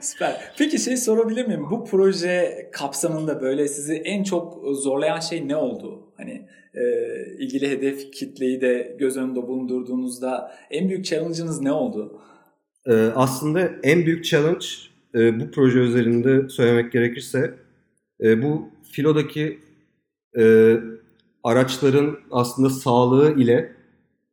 Süper. 0.00 0.52
Peki 0.58 0.78
şey 0.78 0.96
sorabilir 0.96 1.46
miyim? 1.46 1.66
Bu 1.70 1.84
proje 1.84 2.68
kapsamında 2.72 3.40
böyle 3.40 3.68
sizi 3.68 3.94
en 3.94 4.22
çok 4.24 4.58
zorlayan 4.76 5.20
şey 5.20 5.48
ne 5.48 5.56
oldu? 5.56 6.02
Hani 6.16 6.46
e, 6.74 6.82
ilgili 7.38 7.70
hedef 7.70 8.12
kitleyi 8.12 8.60
de 8.60 8.96
göz 8.98 9.16
önünde 9.16 9.42
bulundurduğunuzda 9.42 10.52
en 10.70 10.88
büyük 10.88 11.04
challenge'ınız 11.04 11.60
ne 11.60 11.72
oldu? 11.72 12.20
Ee, 12.86 12.92
aslında 13.14 13.70
en 13.82 14.06
büyük 14.06 14.24
challenge 14.24 14.66
e, 15.14 15.40
bu 15.40 15.50
proje 15.50 15.78
üzerinde 15.78 16.48
söylemek 16.48 16.92
gerekirse 16.92 17.54
e, 18.20 18.42
bu 18.42 18.68
filodaki 18.92 19.58
e, 20.38 20.74
araçların 21.44 22.18
aslında 22.30 22.70
sağlığı 22.70 23.40
ile 23.40 23.72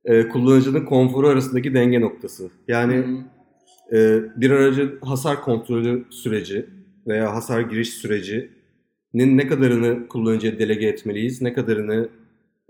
e, 0.05 0.27
kullanıcının 0.27 0.85
konforu 0.85 1.27
arasındaki 1.27 1.73
denge 1.73 2.01
noktası. 2.01 2.49
Yani 2.67 3.05
e, 3.93 4.19
bir 4.35 4.51
aracın 4.51 4.99
hasar 5.01 5.41
kontrolü 5.41 6.05
süreci 6.09 6.65
veya 7.07 7.35
hasar 7.35 7.61
giriş 7.61 7.89
sürecinin 7.89 9.37
ne 9.37 9.47
kadarını 9.47 10.07
kullanıcıya 10.07 10.59
delege 10.59 10.87
etmeliyiz, 10.87 11.41
ne 11.41 11.53
kadarını 11.53 12.09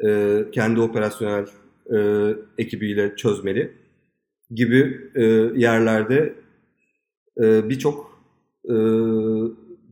e, 0.05 0.43
kendi 0.51 0.81
operasyonel 0.81 1.45
e, 1.93 1.99
ekibiyle 2.57 3.15
çözmeli 3.15 3.73
gibi 4.51 5.11
e, 5.15 5.23
yerlerde 5.55 6.35
e, 7.41 7.69
birçok 7.69 8.21
e, 8.65 8.75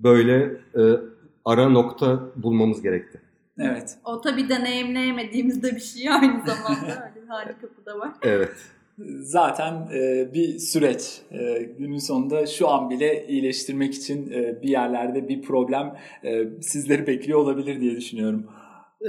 böyle 0.03 0.35
e, 0.77 0.81
ara 1.45 1.69
nokta 1.69 2.19
bulmamız 2.35 2.81
gerekti. 2.81 3.21
Evet. 3.59 3.97
O 4.05 4.21
tabii 4.21 4.49
deneyimleyemediğimizde 4.49 5.75
bir 5.75 5.79
şey 5.79 6.09
aynı 6.21 6.45
zamanda 6.45 7.11
öyle 7.15 7.27
hangi 7.27 7.61
kapıda 7.61 7.99
var. 7.99 8.11
Evet. 8.21 8.55
Zaten 9.19 9.87
e, 9.93 10.33
bir 10.33 10.59
süreç. 10.59 11.21
E, 11.31 11.69
günün 11.77 11.97
sonunda 11.97 12.45
şu 12.45 12.69
an 12.69 12.89
bile 12.89 13.27
iyileştirmek 13.27 13.93
için 13.93 14.31
e, 14.31 14.61
bir 14.61 14.69
yerlerde 14.69 15.27
bir 15.27 15.41
problem 15.41 15.97
e, 16.23 16.45
sizleri 16.61 17.07
bekliyor 17.07 17.39
olabilir 17.39 17.81
diye 17.81 17.95
düşünüyorum. 17.95 18.47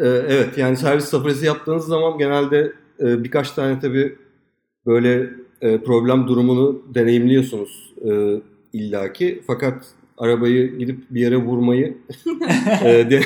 Ee, 0.01 0.07
evet 0.07 0.59
yani 0.59 0.77
servis 0.77 1.05
safhası 1.05 1.47
yaptığınız 1.47 1.87
zaman 1.87 2.19
genelde 2.19 2.73
e, 3.01 3.25
birkaç 3.25 3.51
tane 3.51 3.81
tabii 3.81 4.17
böyle 4.87 5.31
e, 5.61 5.79
problem 5.79 6.29
durumunu 6.29 6.83
deneyimliyorsunuz 6.95 7.95
e, 8.11 8.41
illaki. 8.73 9.43
Fakat 9.47 9.87
arabayı 10.19 10.79
gidip 10.79 10.99
bir 11.11 11.21
yere 11.21 11.37
vurmayı 11.37 11.97
e, 12.85 13.11
de, 13.11 13.21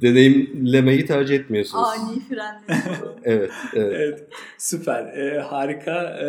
deneyimlemeyi 0.00 1.06
tercih 1.06 1.34
etmiyorsunuz. 1.34 1.84
Ani 1.88 2.20
frenle. 2.20 2.82
Evet, 3.24 3.50
evet. 3.74 3.94
Evet, 3.96 4.28
süper, 4.58 5.04
e, 5.04 5.40
harika. 5.40 6.02
E, 6.02 6.26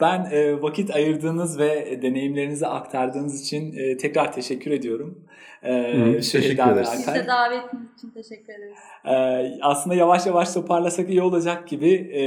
ben 0.00 0.24
e, 0.30 0.62
vakit 0.62 0.90
ayırdığınız 0.90 1.58
ve 1.58 2.02
deneyimlerinizi 2.02 2.66
aktardığınız 2.66 3.40
için 3.42 3.76
e, 3.76 3.96
tekrar 3.96 4.32
teşekkür 4.32 4.70
ediyorum. 4.70 5.24
E, 5.62 5.72
Hı, 5.72 6.14
teşekkür 6.14 6.72
ederiz. 6.72 6.88
Biz 6.98 7.14
de 7.14 7.26
davetiniz 7.26 7.94
için 7.98 8.10
teşekkür 8.10 8.52
ederiz. 8.52 8.78
Ee, 9.04 9.58
aslında 9.62 9.96
yavaş 9.96 10.26
yavaş 10.26 10.54
toparlasak 10.54 11.10
iyi 11.10 11.22
olacak 11.22 11.68
gibi 11.68 11.92
e, 11.94 12.20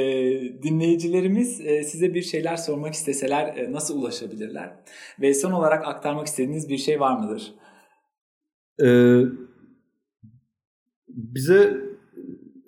dinleyicilerimiz 0.63 1.61
e, 1.61 1.83
size 1.83 2.13
bir 2.13 2.21
şeyler 2.21 2.55
sormak 2.55 2.93
isteseler 2.93 3.57
e, 3.57 3.71
nasıl 3.71 4.01
ulaşabilirler? 4.01 4.69
Ve 5.21 5.33
son 5.33 5.51
olarak 5.51 5.87
aktarmak 5.87 6.27
istediğiniz 6.27 6.69
bir 6.69 6.77
şey 6.77 6.99
var 6.99 7.19
mıdır? 7.19 7.53
Ee, 8.83 9.21
bize 11.15 11.81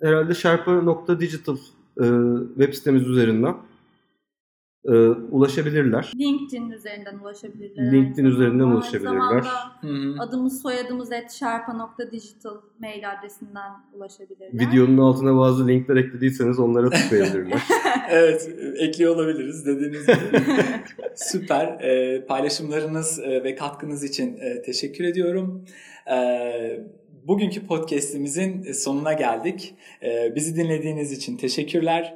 herhalde 0.02 0.34
Sherpa.digital 0.34 1.56
e, 2.00 2.04
web 2.56 2.74
sitemiz 2.74 3.06
üzerinden 3.06 3.56
e, 4.84 4.92
ulaşabilirler. 5.30 6.12
LinkedIn 6.18 6.70
üzerinden 6.70 7.18
ulaşabilirler. 7.18 7.92
LinkedIn 7.92 8.24
üzerinden 8.24 8.58
zamanda. 8.58 8.76
ulaşabilirler. 8.76 9.12
Aynı 9.12 9.42
zamanda 9.42 9.78
Hı 9.80 9.86
hı. 9.86 10.22
adımız 10.22 10.62
soyadımız 10.62 11.12
et 11.12 11.32
sharpa.digital 11.32 12.56
mail 12.80 13.10
adresinden 13.12 13.72
ulaşabilirler. 13.94 14.68
Videonun 14.68 14.98
altına 14.98 15.36
bazı 15.36 15.68
linkler 15.68 15.96
eklediyseniz 15.96 16.58
onlara 16.58 16.90
tıklayabilirler. 16.90 17.62
evet, 18.10 18.50
ekliyor 18.78 19.14
olabiliriz 19.14 19.66
dediğiniz 19.66 20.06
gibi. 20.06 20.16
Süper. 21.14 21.66
E, 21.80 22.24
paylaşımlarınız 22.26 23.18
e, 23.18 23.44
ve 23.44 23.54
katkınız 23.54 24.04
için 24.04 24.38
e, 24.38 24.62
teşekkür 24.62 25.04
ediyorum. 25.04 25.64
E, 26.10 26.16
bugünkü 27.28 27.66
podcast'imizin 27.66 28.72
sonuna 28.72 29.12
geldik. 29.12 29.74
E, 30.02 30.34
bizi 30.34 30.56
dinlediğiniz 30.56 31.12
için 31.12 31.36
teşekkürler. 31.36 32.14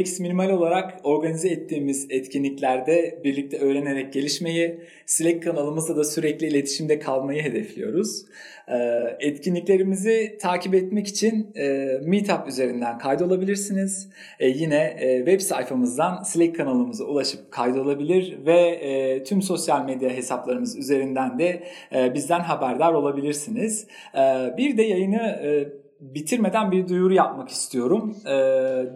UX 0.00 0.20
minimal 0.20 0.50
olarak 0.50 1.00
organize 1.04 1.48
ettiğimiz 1.48 2.06
etkinliklerde 2.10 3.20
birlikte 3.24 3.58
öğrenerek 3.58 4.12
gelişmeyi, 4.12 4.78
Slack 5.06 5.42
kanalımızda 5.42 5.96
da 5.96 6.04
sürekli 6.04 6.46
iletişimde 6.46 6.98
kalmayı 6.98 7.42
hedefliyoruz. 7.42 8.24
Etkinliklerimizi 9.20 10.38
takip 10.40 10.74
etmek 10.74 11.06
için 11.06 11.52
Meetup 12.02 12.48
üzerinden 12.48 12.98
kaydolabilirsiniz. 12.98 14.08
Yine 14.40 14.96
web 15.18 15.40
sayfamızdan 15.40 16.22
Slack 16.22 16.56
kanalımıza 16.56 17.04
ulaşıp 17.04 17.50
kaydolabilir 17.50 18.38
ve 18.46 19.22
tüm 19.26 19.42
sosyal 19.42 19.84
medya 19.84 20.10
hesaplarımız 20.10 20.76
üzerinden 20.76 21.38
de 21.38 21.62
bizden 22.14 22.40
haberdar 22.40 22.92
olabilirsiniz. 22.92 23.86
Bir 24.58 24.76
de 24.76 24.82
yayını 24.82 25.38
bitirmeden 26.02 26.70
bir 26.70 26.88
duyuru 26.88 27.14
yapmak 27.14 27.48
istiyorum. 27.48 28.16
E, 28.26 28.30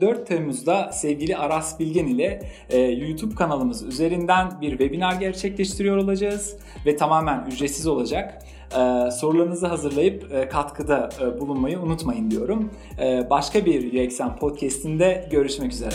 4 0.00 0.26
Temmuz'da 0.26 0.92
sevgili 0.92 1.36
Aras 1.36 1.80
Bilgen 1.80 2.06
ile 2.06 2.42
e, 2.70 2.78
YouTube 2.78 3.34
kanalımız 3.34 3.82
üzerinden 3.82 4.60
bir 4.60 4.70
webinar 4.70 5.14
gerçekleştiriyor 5.14 5.96
olacağız 5.96 6.56
ve 6.86 6.96
tamamen 6.96 7.46
ücretsiz 7.46 7.86
olacak. 7.86 8.42
Ee, 8.72 9.10
sorularınızı 9.10 9.66
hazırlayıp 9.66 10.32
e, 10.32 10.48
katkıda 10.48 11.08
e, 11.20 11.40
bulunmayı 11.40 11.80
unutmayın 11.80 12.30
diyorum. 12.30 12.70
Ee, 12.98 13.26
başka 13.30 13.66
bir 13.66 14.06
UXM 14.06 14.38
podcast'inde 14.40 15.28
görüşmek 15.30 15.72
üzere. 15.72 15.94